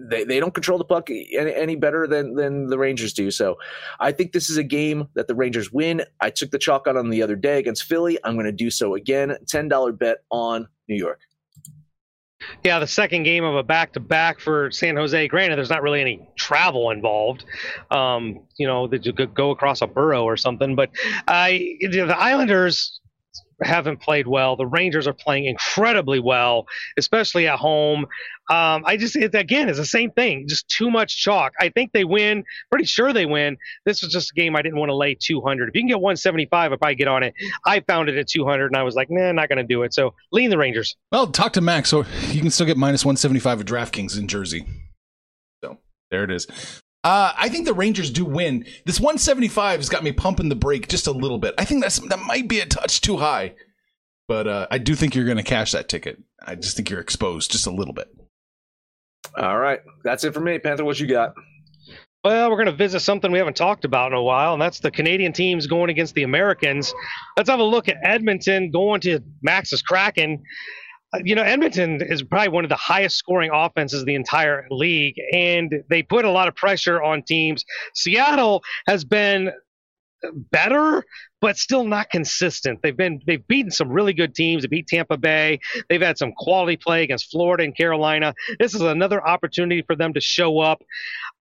they, 0.00 0.24
they 0.24 0.38
don't 0.38 0.54
control 0.54 0.78
the 0.78 0.84
puck 0.84 1.10
any, 1.10 1.54
any, 1.54 1.76
better 1.76 2.06
than 2.06 2.34
than 2.34 2.68
the 2.68 2.78
Rangers 2.78 3.12
do. 3.12 3.30
So 3.30 3.56
I 3.98 4.12
think 4.12 4.32
this 4.32 4.48
is 4.48 4.56
a 4.56 4.62
game 4.62 5.08
that 5.14 5.26
the 5.26 5.34
Rangers 5.34 5.72
win. 5.72 6.02
I 6.20 6.30
took 6.30 6.50
the 6.50 6.58
chalk 6.58 6.86
out 6.86 6.96
on 6.96 7.10
the 7.10 7.22
other 7.22 7.36
day 7.36 7.58
against 7.58 7.82
Philly. 7.82 8.18
I'm 8.24 8.34
going 8.34 8.46
to 8.46 8.52
do 8.52 8.70
so 8.70 8.94
again. 8.94 9.36
Ten 9.48 9.68
dollar 9.68 9.92
bet 9.92 10.18
on 10.30 10.68
New 10.88 10.96
York. 10.96 11.20
Yeah, 12.64 12.78
the 12.78 12.86
second 12.86 13.22
game 13.22 13.44
of 13.44 13.56
a 13.56 13.62
back 13.62 13.92
to 13.92 14.00
back 14.00 14.40
for 14.40 14.70
San 14.70 14.96
Jose. 14.96 15.28
Granted, 15.28 15.56
there's 15.56 15.70
not 15.70 15.82
really 15.82 16.00
any 16.00 16.28
travel 16.36 16.90
involved, 16.90 17.44
um, 17.90 18.40
you 18.56 18.66
know, 18.66 18.86
that 18.88 19.06
you 19.06 19.12
could 19.12 19.34
go 19.34 19.50
across 19.50 19.80
a 19.80 19.86
borough 19.86 20.24
or 20.24 20.36
something. 20.36 20.74
But 20.76 20.90
I, 21.26 21.76
the 21.80 22.14
Islanders 22.16 23.00
haven't 23.62 24.00
played 24.00 24.26
well. 24.26 24.56
The 24.56 24.66
Rangers 24.66 25.06
are 25.06 25.12
playing 25.12 25.46
incredibly 25.46 26.20
well, 26.20 26.66
especially 26.96 27.46
at 27.48 27.58
home. 27.58 28.06
Um, 28.48 28.84
I 28.84 28.96
just, 28.96 29.16
it, 29.16 29.34
again, 29.34 29.68
it's 29.68 29.78
the 29.78 29.84
same 29.84 30.10
thing, 30.10 30.46
just 30.46 30.68
too 30.68 30.90
much 30.90 31.16
chalk. 31.20 31.52
I 31.60 31.70
think 31.70 31.92
they 31.92 32.04
win, 32.04 32.44
pretty 32.70 32.84
sure 32.84 33.12
they 33.12 33.26
win. 33.26 33.56
This 33.84 34.02
was 34.02 34.12
just 34.12 34.30
a 34.30 34.34
game 34.34 34.54
I 34.54 34.62
didn't 34.62 34.78
want 34.78 34.90
to 34.90 34.94
lay 34.94 35.16
200. 35.20 35.68
If 35.68 35.74
you 35.74 35.80
can 35.80 35.88
get 35.88 36.00
175, 36.00 36.72
if 36.72 36.78
probably 36.78 36.94
get 36.94 37.08
on 37.08 37.22
it. 37.22 37.34
I 37.64 37.80
found 37.80 38.08
it 38.08 38.16
at 38.16 38.28
200 38.28 38.66
and 38.66 38.76
I 38.76 38.82
was 38.82 38.94
like, 38.94 39.08
nah, 39.10 39.32
not 39.32 39.48
going 39.48 39.58
to 39.58 39.64
do 39.64 39.82
it. 39.82 39.94
So 39.94 40.14
lean 40.32 40.50
the 40.50 40.58
Rangers. 40.58 40.96
Well, 41.10 41.26
talk 41.28 41.54
to 41.54 41.60
Max. 41.60 41.88
So 41.90 42.04
you 42.28 42.40
can 42.40 42.50
still 42.50 42.66
get 42.66 42.76
minus 42.76 43.04
175 43.04 43.60
at 43.60 43.66
DraftKings 43.66 44.18
in 44.18 44.28
Jersey. 44.28 44.66
So 45.64 45.78
there 46.10 46.24
it 46.24 46.30
is. 46.30 46.46
Uh, 47.06 47.32
I 47.38 47.48
think 47.48 47.66
the 47.66 47.72
Rangers 47.72 48.10
do 48.10 48.24
win. 48.24 48.66
This 48.84 48.98
175 48.98 49.78
has 49.78 49.88
got 49.88 50.02
me 50.02 50.10
pumping 50.10 50.48
the 50.48 50.56
brake 50.56 50.88
just 50.88 51.06
a 51.06 51.12
little 51.12 51.38
bit. 51.38 51.54
I 51.56 51.64
think 51.64 51.80
that's 51.80 52.00
that 52.00 52.18
might 52.18 52.48
be 52.48 52.58
a 52.58 52.66
touch 52.66 53.00
too 53.00 53.18
high, 53.18 53.54
but 54.26 54.48
uh, 54.48 54.66
I 54.72 54.78
do 54.78 54.96
think 54.96 55.14
you're 55.14 55.24
going 55.24 55.36
to 55.36 55.44
cash 55.44 55.70
that 55.70 55.88
ticket. 55.88 56.20
I 56.44 56.56
just 56.56 56.74
think 56.74 56.90
you're 56.90 56.98
exposed 56.98 57.52
just 57.52 57.68
a 57.68 57.70
little 57.70 57.94
bit. 57.94 58.08
All 59.38 59.56
right, 59.56 59.78
that's 60.02 60.24
it 60.24 60.34
for 60.34 60.40
me, 60.40 60.58
Panther. 60.58 60.84
What 60.84 60.98
you 60.98 61.06
got? 61.06 61.34
Well, 62.24 62.50
we're 62.50 62.56
going 62.56 62.66
to 62.66 62.72
visit 62.72 62.98
something 62.98 63.30
we 63.30 63.38
haven't 63.38 63.56
talked 63.56 63.84
about 63.84 64.10
in 64.10 64.18
a 64.18 64.22
while, 64.22 64.54
and 64.54 64.60
that's 64.60 64.80
the 64.80 64.90
Canadian 64.90 65.32
teams 65.32 65.68
going 65.68 65.90
against 65.90 66.16
the 66.16 66.24
Americans. 66.24 66.92
Let's 67.36 67.48
have 67.48 67.60
a 67.60 67.64
look 67.64 67.88
at 67.88 67.98
Edmonton 68.02 68.72
going 68.72 69.00
to 69.02 69.20
Max's 69.42 69.80
Kraken 69.80 70.42
you 71.24 71.34
know, 71.34 71.42
Edmonton 71.42 72.00
is 72.02 72.22
probably 72.22 72.48
one 72.48 72.64
of 72.64 72.68
the 72.68 72.76
highest 72.76 73.16
scoring 73.16 73.50
offenses 73.52 74.00
in 74.00 74.06
the 74.06 74.14
entire 74.14 74.66
league, 74.70 75.16
and 75.32 75.72
they 75.88 76.02
put 76.02 76.24
a 76.24 76.30
lot 76.30 76.48
of 76.48 76.56
pressure 76.56 77.02
on 77.02 77.22
teams. 77.22 77.64
Seattle 77.94 78.62
has 78.86 79.04
been 79.04 79.50
better, 80.50 81.04
but 81.40 81.56
still 81.56 81.84
not 81.84 82.10
consistent. 82.10 82.80
They've 82.82 82.96
been 82.96 83.20
they've 83.26 83.46
beaten 83.46 83.70
some 83.70 83.90
really 83.90 84.12
good 84.12 84.34
teams. 84.34 84.62
They 84.62 84.68
beat 84.68 84.86
Tampa 84.86 85.16
Bay. 85.16 85.60
They've 85.88 86.00
had 86.00 86.18
some 86.18 86.32
quality 86.32 86.76
play 86.76 87.02
against 87.02 87.30
Florida 87.30 87.64
and 87.64 87.76
Carolina. 87.76 88.34
This 88.58 88.74
is 88.74 88.80
another 88.80 89.26
opportunity 89.26 89.82
for 89.82 89.96
them 89.96 90.12
to 90.14 90.20
show 90.20 90.58
up. 90.58 90.82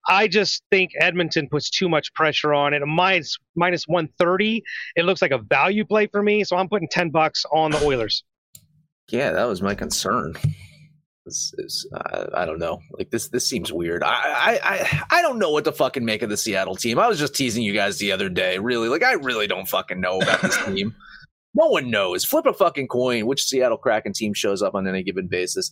I 0.07 0.27
just 0.27 0.63
think 0.71 0.91
Edmonton 0.99 1.47
puts 1.49 1.69
too 1.69 1.89
much 1.89 2.13
pressure 2.13 2.53
on 2.53 2.73
it. 2.73 2.85
Minus 2.85 3.37
minus 3.55 3.87
130. 3.87 4.63
It 4.95 5.05
looks 5.05 5.21
like 5.21 5.31
a 5.31 5.39
value 5.39 5.85
play 5.85 6.07
for 6.07 6.21
me, 6.21 6.43
so 6.43 6.57
I'm 6.57 6.69
putting 6.69 6.87
10 6.89 7.09
bucks 7.09 7.45
on 7.51 7.71
the 7.71 7.83
Oilers. 7.83 8.23
Yeah, 9.09 9.31
that 9.31 9.45
was 9.45 9.61
my 9.61 9.75
concern. 9.75 10.35
This 11.25 11.53
is 11.57 11.87
uh, 11.93 12.27
I 12.33 12.45
don't 12.45 12.59
know. 12.59 12.81
Like 12.91 13.09
this 13.09 13.29
this 13.29 13.47
seems 13.47 13.73
weird. 13.73 14.03
I, 14.03 14.09
I 14.13 14.59
I 14.63 15.03
I 15.17 15.21
don't 15.21 15.39
know 15.39 15.49
what 15.49 15.63
to 15.65 15.71
fucking 15.71 16.05
make 16.05 16.21
of 16.21 16.29
the 16.29 16.37
Seattle 16.37 16.75
team. 16.75 16.99
I 16.99 17.07
was 17.07 17.17
just 17.17 17.35
teasing 17.35 17.63
you 17.63 17.73
guys 17.73 17.97
the 17.97 18.11
other 18.11 18.29
day. 18.29 18.59
Really, 18.59 18.89
like 18.89 19.03
I 19.03 19.13
really 19.13 19.47
don't 19.47 19.67
fucking 19.67 19.99
know 19.99 20.19
about 20.19 20.41
this 20.41 20.57
team. 20.65 20.93
No 21.55 21.67
one 21.67 21.89
knows. 21.89 22.25
Flip 22.25 22.45
a 22.45 22.53
fucking 22.53 22.89
coin. 22.89 23.25
Which 23.25 23.43
Seattle 23.43 23.77
Kraken 23.77 24.13
team 24.13 24.33
shows 24.33 24.61
up 24.61 24.75
on 24.75 24.87
any 24.87 25.01
given 25.01 25.27
basis? 25.27 25.71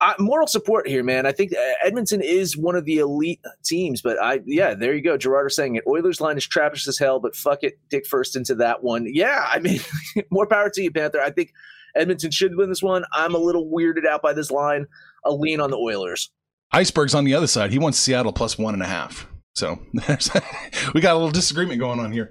Uh, 0.00 0.14
moral 0.20 0.46
support 0.46 0.86
here, 0.86 1.02
man. 1.02 1.26
I 1.26 1.32
think 1.32 1.52
uh, 1.52 1.72
Edmonton 1.84 2.22
is 2.22 2.56
one 2.56 2.76
of 2.76 2.84
the 2.84 2.98
elite 2.98 3.40
teams, 3.64 4.00
but 4.00 4.16
I, 4.22 4.38
yeah, 4.46 4.74
there 4.74 4.94
you 4.94 5.02
go. 5.02 5.16
Gerard 5.16 5.50
is 5.50 5.56
saying 5.56 5.74
it. 5.74 5.82
Oilers 5.88 6.20
line 6.20 6.36
is 6.36 6.46
trapped 6.46 6.86
as 6.86 6.98
hell, 6.98 7.18
but 7.18 7.34
fuck 7.34 7.64
it, 7.64 7.80
Dick 7.90 8.06
first 8.06 8.36
into 8.36 8.54
that 8.54 8.84
one. 8.84 9.06
Yeah, 9.12 9.44
I 9.48 9.58
mean, 9.58 9.80
more 10.30 10.46
power 10.46 10.70
to 10.70 10.82
you, 10.82 10.92
Panther. 10.92 11.20
I 11.20 11.30
think 11.30 11.52
Edmonton 11.96 12.30
should 12.30 12.56
win 12.56 12.68
this 12.68 12.82
one. 12.82 13.04
I'm 13.12 13.34
a 13.34 13.38
little 13.38 13.66
weirded 13.66 14.06
out 14.06 14.22
by 14.22 14.32
this 14.32 14.50
line. 14.50 14.86
I'll 15.24 15.40
lean 15.40 15.60
on 15.60 15.70
the 15.70 15.76
Oilers. 15.76 16.30
Iceberg's 16.72 17.14
on 17.14 17.24
the 17.24 17.34
other 17.34 17.46
side. 17.46 17.70
He 17.70 17.78
wants 17.78 17.98
Seattle 17.98 18.32
plus 18.32 18.58
one 18.58 18.74
and 18.74 18.82
a 18.82 18.86
half. 18.86 19.26
So 19.54 19.78
we 20.94 21.00
got 21.00 21.14
a 21.14 21.18
little 21.18 21.30
disagreement 21.30 21.80
going 21.80 22.00
on 22.00 22.12
here. 22.12 22.30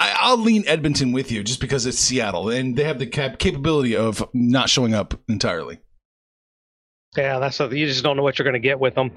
I, 0.00 0.30
will 0.30 0.38
lean 0.38 0.64
Edmonton 0.66 1.12
with 1.12 1.32
you 1.32 1.42
just 1.42 1.60
because 1.60 1.84
it's 1.86 1.98
Seattle 1.98 2.50
and 2.50 2.76
they 2.76 2.84
have 2.84 3.00
the 3.00 3.06
cap- 3.06 3.38
capability 3.38 3.96
of 3.96 4.26
not 4.32 4.70
showing 4.70 4.94
up 4.94 5.18
entirely. 5.28 5.80
Yeah, 7.16 7.38
that's 7.40 7.58
a, 7.58 7.68
you 7.76 7.86
just 7.86 8.04
don't 8.04 8.16
know 8.16 8.22
what 8.22 8.38
you're 8.38 8.44
going 8.44 8.52
to 8.52 8.60
get 8.60 8.78
with 8.78 8.94
them. 8.94 9.10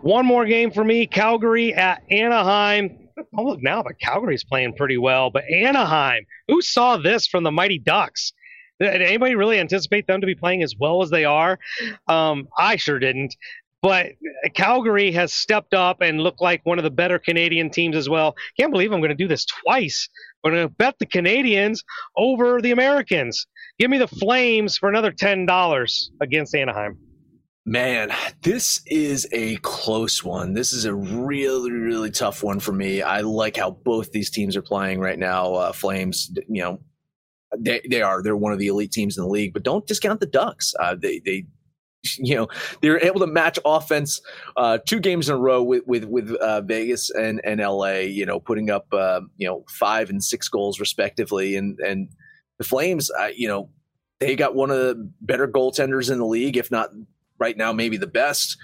One 0.00 0.24
more 0.24 0.46
game 0.46 0.70
for 0.70 0.84
me: 0.84 1.06
Calgary 1.06 1.74
at 1.74 2.02
Anaheim. 2.10 3.08
Oh, 3.36 3.42
look 3.42 3.62
now, 3.62 3.82
but 3.82 3.98
Calgary's 4.00 4.44
playing 4.44 4.74
pretty 4.74 4.96
well. 4.96 5.30
But 5.30 5.44
Anaheim, 5.50 6.24
who 6.48 6.62
saw 6.62 6.96
this 6.96 7.26
from 7.26 7.42
the 7.42 7.50
Mighty 7.50 7.78
Ducks? 7.78 8.32
Did 8.82 9.02
anybody 9.02 9.34
really 9.34 9.58
anticipate 9.60 10.06
them 10.06 10.20
to 10.20 10.26
be 10.26 10.34
playing 10.34 10.62
as 10.62 10.74
well 10.76 11.02
as 11.02 11.10
they 11.10 11.24
are? 11.24 11.58
Um, 12.08 12.48
I 12.58 12.76
sure 12.76 12.98
didn't. 12.98 13.36
But 13.80 14.12
Calgary 14.54 15.10
has 15.12 15.34
stepped 15.34 15.74
up 15.74 16.00
and 16.00 16.20
looked 16.20 16.40
like 16.40 16.64
one 16.64 16.78
of 16.78 16.84
the 16.84 16.90
better 16.90 17.18
Canadian 17.18 17.68
teams 17.68 17.96
as 17.96 18.08
well. 18.08 18.36
Can't 18.56 18.70
believe 18.70 18.92
I'm 18.92 19.00
going 19.00 19.10
to 19.10 19.16
do 19.16 19.26
this 19.26 19.44
twice. 19.44 20.08
I'm 20.44 20.52
going 20.52 20.68
to 20.68 20.72
bet 20.72 20.98
the 21.00 21.06
Canadians 21.06 21.82
over 22.16 22.60
the 22.60 22.70
Americans. 22.70 23.46
Give 23.78 23.90
me 23.90 23.98
the 23.98 24.06
Flames 24.06 24.76
for 24.76 24.88
another 24.88 25.10
$10 25.10 26.10
against 26.20 26.54
Anaheim. 26.54 26.96
Man, 27.64 28.12
this 28.42 28.82
is 28.86 29.28
a 29.32 29.56
close 29.58 30.24
one. 30.24 30.52
This 30.52 30.72
is 30.72 30.84
a 30.84 30.94
really, 30.94 31.70
really 31.70 32.10
tough 32.10 32.42
one 32.42 32.58
for 32.58 32.72
me. 32.72 33.02
I 33.02 33.20
like 33.20 33.56
how 33.56 33.70
both 33.70 34.10
these 34.10 34.30
teams 34.30 34.56
are 34.56 34.62
playing 34.62 34.98
right 34.98 35.18
now. 35.18 35.54
Uh, 35.54 35.72
Flames, 35.72 36.32
you 36.48 36.62
know, 36.62 36.80
they 37.58 37.80
they 37.88 38.02
are 38.02 38.22
they're 38.22 38.36
one 38.36 38.52
of 38.52 38.58
the 38.58 38.68
elite 38.68 38.92
teams 38.92 39.16
in 39.16 39.24
the 39.24 39.30
league, 39.30 39.52
but 39.52 39.62
don't 39.62 39.86
discount 39.86 40.20
the 40.20 40.26
Ducks. 40.26 40.74
Uh, 40.80 40.94
they 40.94 41.20
they 41.24 41.46
you 42.18 42.34
know 42.34 42.48
they're 42.80 43.04
able 43.04 43.20
to 43.20 43.26
match 43.26 43.58
offense 43.64 44.20
uh, 44.56 44.78
two 44.86 45.00
games 45.00 45.28
in 45.28 45.34
a 45.34 45.38
row 45.38 45.62
with 45.62 45.86
with 45.86 46.04
with 46.04 46.30
uh, 46.36 46.60
Vegas 46.62 47.10
and 47.10 47.40
and 47.44 47.60
LA. 47.60 48.00
You 48.00 48.26
know, 48.26 48.40
putting 48.40 48.70
up 48.70 48.86
uh, 48.92 49.20
you 49.36 49.46
know 49.46 49.64
five 49.68 50.10
and 50.10 50.22
six 50.22 50.48
goals 50.48 50.80
respectively, 50.80 51.56
and 51.56 51.78
and 51.80 52.08
the 52.58 52.64
Flames, 52.64 53.10
uh, 53.18 53.30
you 53.34 53.48
know, 53.48 53.70
they 54.20 54.36
got 54.36 54.54
one 54.54 54.70
of 54.70 54.76
the 54.76 55.10
better 55.20 55.48
goaltenders 55.48 56.10
in 56.10 56.18
the 56.18 56.26
league, 56.26 56.56
if 56.56 56.70
not 56.70 56.90
right 57.38 57.56
now, 57.56 57.72
maybe 57.72 57.96
the 57.96 58.06
best. 58.06 58.56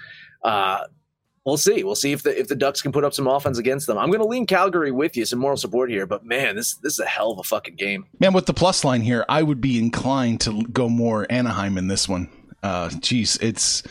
We'll 1.49 1.57
see. 1.57 1.83
We'll 1.83 1.95
see 1.95 2.11
if 2.11 2.21
the 2.21 2.39
if 2.39 2.47
the 2.47 2.55
Ducks 2.55 2.81
can 2.81 2.91
put 2.91 3.03
up 3.03 3.13
some 3.13 3.25
offense 3.25 3.57
against 3.57 3.87
them. 3.87 3.97
I'm 3.97 4.09
going 4.09 4.19
to 4.21 4.27
lean 4.27 4.45
Calgary 4.45 4.91
with 4.91 5.17
you, 5.17 5.25
some 5.25 5.39
moral 5.39 5.57
support 5.57 5.89
here. 5.89 6.05
But 6.05 6.23
man, 6.23 6.55
this 6.55 6.75
this 6.75 6.93
is 6.93 6.99
a 6.99 7.05
hell 7.07 7.31
of 7.31 7.39
a 7.39 7.43
fucking 7.43 7.73
game. 7.75 8.05
Man, 8.19 8.33
with 8.33 8.45
the 8.45 8.53
plus 8.53 8.83
line 8.83 9.01
here, 9.01 9.25
I 9.27 9.41
would 9.41 9.59
be 9.59 9.79
inclined 9.79 10.41
to 10.41 10.61
go 10.67 10.87
more 10.89 11.25
Anaheim 11.29 11.77
in 11.79 11.87
this 11.87 12.07
one. 12.07 12.29
Uh, 12.61 12.89
geez, 12.99 13.37
it's 13.41 13.81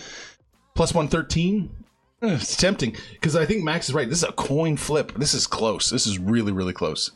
Plus 0.77 0.95
113. 0.95 1.69
Eh, 2.23 2.35
It's 2.35 2.57
tempting 2.57 2.95
because 3.15 3.35
I 3.35 3.45
think 3.45 3.65
Max 3.65 3.89
is 3.89 3.95
right. 3.97 4.09
This 4.09 4.19
is 4.19 4.29
a 4.29 4.33
coin 4.33 4.77
flip. 4.77 5.13
This 5.17 5.35
is 5.35 5.49
close. 5.49 5.91
This 5.91 6.07
is 6.07 6.21
really, 6.21 6.53
really 6.53 6.73
close. 6.73 7.11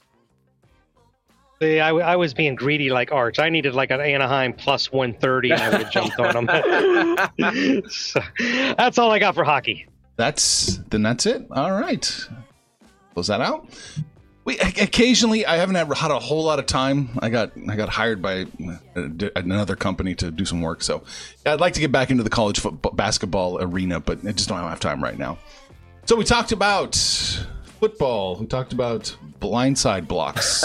See, 1.61 1.79
I, 1.79 1.91
I 1.91 2.17
was 2.17 2.35
being 2.35 2.57
greedy 2.57 2.91
like 2.91 3.13
Arch. 3.13 3.39
I 3.39 3.49
needed 3.49 3.73
like 3.75 3.93
an 3.93 4.01
Anaheim 4.01 4.53
plus 4.53 4.91
130 4.91 5.53
and 5.53 5.63
I 5.63 5.69
would 5.71 5.83
have 5.83 5.93
jumped 5.93 6.19
on 6.19 6.47
them. 6.47 7.83
So, 7.89 8.21
that's 8.77 8.99
all 8.99 9.13
I 9.13 9.21
got 9.21 9.37
for 9.37 9.45
hockey. 9.45 9.87
That's 10.17 10.79
then. 10.91 11.03
That's 11.03 11.27
it. 11.27 11.47
All 11.51 11.73
right. 11.73 12.29
Close 13.15 13.27
that 13.29 13.41
out. 13.41 13.69
We 14.45 14.59
occasionally 14.59 15.47
I 15.47 15.57
haven't 15.57 15.77
had, 15.77 15.93
had 15.97 16.11
a 16.11 16.19
whole 16.19 16.45
lot 16.45 16.59
of 16.59 16.67
time. 16.67 17.11
I 17.21 17.31
got 17.31 17.53
I 17.69 17.77
got 17.77 17.89
hired 17.89 18.21
by 18.21 18.47
uh, 18.97 19.29
another 19.37 19.77
company 19.77 20.15
to 20.17 20.31
do 20.31 20.45
some 20.45 20.61
work, 20.61 20.83
so 20.83 21.05
I'd 21.47 21.61
like 21.61 21.75
to 21.75 21.81
get 21.81 21.93
back 21.93 22.11
into 22.11 22.25
the 22.25 22.31
college 22.31 22.59
football, 22.59 22.93
basketball 22.93 23.63
arena, 23.63 24.01
but 24.01 24.19
I 24.27 24.33
just 24.33 24.49
don't 24.49 24.59
have 24.59 24.81
time 24.81 25.03
right 25.03 25.19
now. 25.19 25.39
So 26.07 26.17
we 26.17 26.25
talked 26.25 26.51
about 26.51 26.97
football. 27.79 28.37
We 28.37 28.47
talked 28.47 28.73
about 28.73 29.17
blindside 29.41 30.09
blocks. 30.09 30.65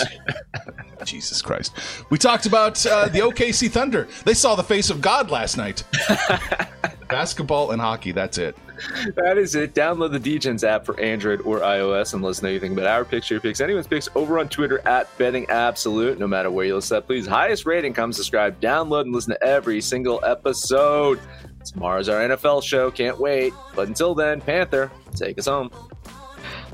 Jesus 1.04 1.42
Christ. 1.42 1.74
We 2.10 2.18
talked 2.18 2.46
about 2.46 2.84
uh, 2.86 3.08
the 3.08 3.20
OKC 3.20 3.70
Thunder. 3.70 4.08
They 4.26 4.34
saw 4.34 4.56
the 4.56 4.64
face 4.64 4.90
of 4.90 5.02
God 5.02 5.32
last 5.32 5.58
night. 5.58 5.84
Basketball 7.08 7.72
and 7.72 7.82
hockey. 7.82 8.12
That's 8.12 8.38
it. 8.38 8.58
That 9.16 9.38
is 9.38 9.56
it. 9.56 9.74
Download 9.74 10.12
the 10.12 10.20
DGens 10.20 10.64
app 10.64 10.86
for 10.86 11.00
Android 11.00 11.42
or 11.42 11.60
iOS 11.60 12.14
and 12.14 12.24
let 12.24 12.32
us 12.32 12.42
know 12.42 12.50
anything 12.50 12.74
about 12.74 12.88
our 12.88 13.06
picks, 13.06 13.30
your 13.30 13.40
picks, 13.40 13.60
anyone's 13.60 13.88
picks 13.88 14.08
over 14.16 14.40
on 14.40 14.50
Twitter 14.50 14.86
at 14.88 15.16
Betting 15.18 15.50
Absolute. 15.50 16.20
No 16.20 16.28
matter 16.28 16.52
where 16.52 16.66
you 16.66 16.76
listen, 16.76 17.02
please 17.02 17.26
highest 17.26 17.66
rating, 17.66 17.94
come 17.94 18.14
subscribe, 18.14 18.60
download, 18.62 19.02
and 19.02 19.14
listen 19.14 19.34
to 19.34 19.44
every 19.44 19.82
single 19.82 20.24
episode. 20.24 21.20
Tomorrow's 21.66 22.10
our 22.10 22.22
NFL 22.22 22.64
show. 22.64 22.92
Can't 22.92 23.20
wait. 23.20 23.54
But 23.76 23.88
until 23.88 24.14
then, 24.16 24.40
Panther, 24.42 24.92
take 25.16 25.38
us 25.38 25.48
home. 25.48 25.72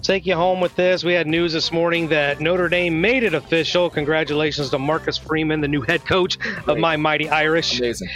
Take 0.02 0.26
you 0.26 0.36
home 0.36 0.60
with 0.60 0.76
this. 0.76 1.06
We 1.06 1.13
had 1.13 1.28
news 1.28 1.54
this 1.54 1.72
morning 1.72 2.10
that 2.10 2.41
Notre 2.41 2.67
Dame 2.67 3.00
made 3.00 3.24
it 3.24 3.34
official. 3.34 3.89
Congratulations 3.89 4.69
to 4.72 4.78
Marcus 4.78 5.17
Freeman, 5.17 5.62
the 5.62 5.67
new 5.69 5.82
head 5.82 6.06
coach 6.06 6.38
of 6.67 6.78
my 6.78 6.98
mighty 6.98 7.30
Irish. 7.30 7.80
Amazing. 7.80 8.10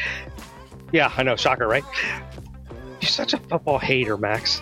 Yeah, 0.92 1.12
I 1.16 1.24
know. 1.24 1.36
Shocker, 1.36 1.68
right? 1.68 1.84
You're 3.02 3.10
such 3.10 3.34
a 3.34 3.38
football 3.38 3.78
hater, 3.78 4.18
Max. 4.18 4.60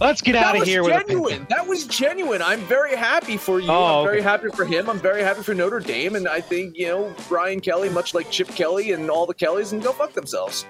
Let's 0.00 0.20
get 0.20 0.36
out 0.36 0.56
of 0.56 0.64
here 0.64 0.82
genuine. 0.82 1.46
That 1.48 1.66
was 1.66 1.86
genuine. 1.86 2.42
I'm 2.42 2.60
very 2.60 2.94
happy 2.94 3.38
for 3.38 3.60
you. 3.60 3.70
Oh, 3.70 4.00
I'm 4.00 4.04
very 4.04 4.18
okay. 4.18 4.28
happy 4.28 4.48
for 4.54 4.66
him. 4.66 4.90
I'm 4.90 4.98
very 4.98 5.22
happy 5.22 5.42
for 5.42 5.54
Notre 5.54 5.80
Dame. 5.80 6.14
And 6.14 6.28
I 6.28 6.40
think, 6.40 6.76
you 6.76 6.88
know, 6.88 7.14
Brian 7.28 7.60
Kelly, 7.60 7.88
much 7.88 8.12
like 8.12 8.30
Chip 8.30 8.48
Kelly 8.48 8.92
and 8.92 9.10
all 9.10 9.24
the 9.24 9.34
Kellys, 9.34 9.72
and 9.72 9.82
go 9.82 9.92
fuck 9.92 10.12
themselves. 10.12 10.66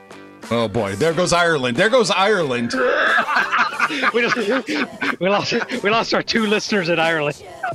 Oh 0.50 0.66
boy, 0.66 0.96
there 0.96 1.12
goes 1.12 1.32
Ireland. 1.32 1.76
There 1.76 1.90
goes 1.90 2.11
Ireland. 2.11 2.72
we, 4.14 4.22
just, 4.22 5.20
we 5.20 5.28
lost 5.28 5.54
we 5.82 5.90
lost 5.90 6.14
our 6.14 6.22
two 6.22 6.46
listeners 6.46 6.88
in 6.88 6.98
Ireland. 6.98 7.42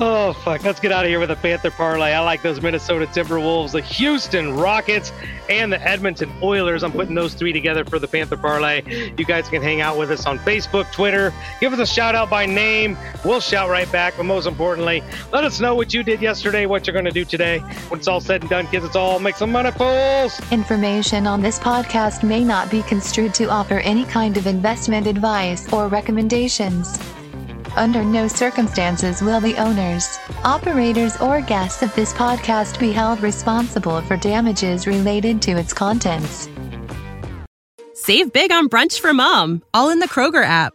oh 0.00 0.36
fuck! 0.44 0.64
Let's 0.64 0.80
get 0.80 0.92
out 0.92 1.04
of 1.04 1.08
here 1.08 1.18
with 1.18 1.30
a 1.30 1.36
Panther 1.36 1.70
parlay. 1.70 2.12
I 2.12 2.20
like 2.20 2.42
those 2.42 2.60
Minnesota 2.60 3.06
Timberwolves, 3.06 3.72
the 3.72 3.80
Houston 3.80 4.54
Rockets, 4.54 5.12
and 5.48 5.72
the 5.72 5.80
Edmonton 5.82 6.32
Oilers. 6.42 6.82
I'm 6.82 6.92
putting 6.92 7.14
those 7.14 7.34
three 7.34 7.52
together 7.52 7.84
for 7.84 7.98
the 7.98 8.08
Panther 8.08 8.36
parlay. 8.36 8.82
You 9.16 9.24
guys 9.24 9.48
can 9.48 9.62
hang 9.62 9.80
out 9.80 9.98
with 9.98 10.10
us 10.10 10.26
on 10.26 10.38
Facebook, 10.40 10.90
Twitter. 10.92 11.32
Give 11.60 11.72
us 11.72 11.78
a 11.78 11.86
shout 11.86 12.14
out 12.14 12.30
by 12.30 12.46
name. 12.46 12.96
We'll 13.24 13.40
shout 13.40 13.68
right 13.68 13.90
back. 13.90 14.14
But 14.16 14.24
most 14.24 14.46
importantly, 14.46 15.02
let 15.32 15.44
us 15.44 15.60
know 15.60 15.74
what 15.74 15.92
you 15.92 16.02
did 16.02 16.20
yesterday, 16.20 16.66
what 16.66 16.86
you're 16.86 16.92
going 16.94 17.04
to 17.04 17.10
do 17.10 17.24
today. 17.24 17.58
When 17.88 17.98
it's 17.98 18.08
all 18.08 18.20
said 18.20 18.42
and 18.42 18.50
done, 18.50 18.66
kids, 18.68 18.84
it's 18.84 18.96
all 18.96 19.18
make 19.18 19.36
some 19.36 19.52
money, 19.52 19.70
fools. 19.72 20.40
Information 20.52 21.26
on 21.32 21.40
this 21.40 21.58
podcast 21.58 22.22
may 22.22 22.44
not 22.44 22.70
be 22.70 22.82
construed 22.82 23.32
to 23.32 23.48
offer 23.48 23.78
any 23.78 24.04
kind 24.04 24.36
of 24.36 24.46
investment 24.46 25.06
advice 25.06 25.72
or 25.72 25.88
recommendations. 25.88 26.98
Under 27.74 28.04
no 28.04 28.28
circumstances 28.28 29.22
will 29.22 29.40
the 29.40 29.56
owners, 29.56 30.18
operators, 30.44 31.18
or 31.22 31.40
guests 31.40 31.82
of 31.82 31.94
this 31.94 32.12
podcast 32.12 32.78
be 32.78 32.92
held 32.92 33.22
responsible 33.22 34.02
for 34.02 34.18
damages 34.18 34.86
related 34.86 35.40
to 35.40 35.52
its 35.52 35.72
contents. 35.72 36.50
Save 37.94 38.34
big 38.34 38.52
on 38.52 38.68
brunch 38.68 39.00
for 39.00 39.14
mom, 39.14 39.62
all 39.72 39.88
in 39.88 40.00
the 40.00 40.08
Kroger 40.08 40.44
app. 40.44 40.74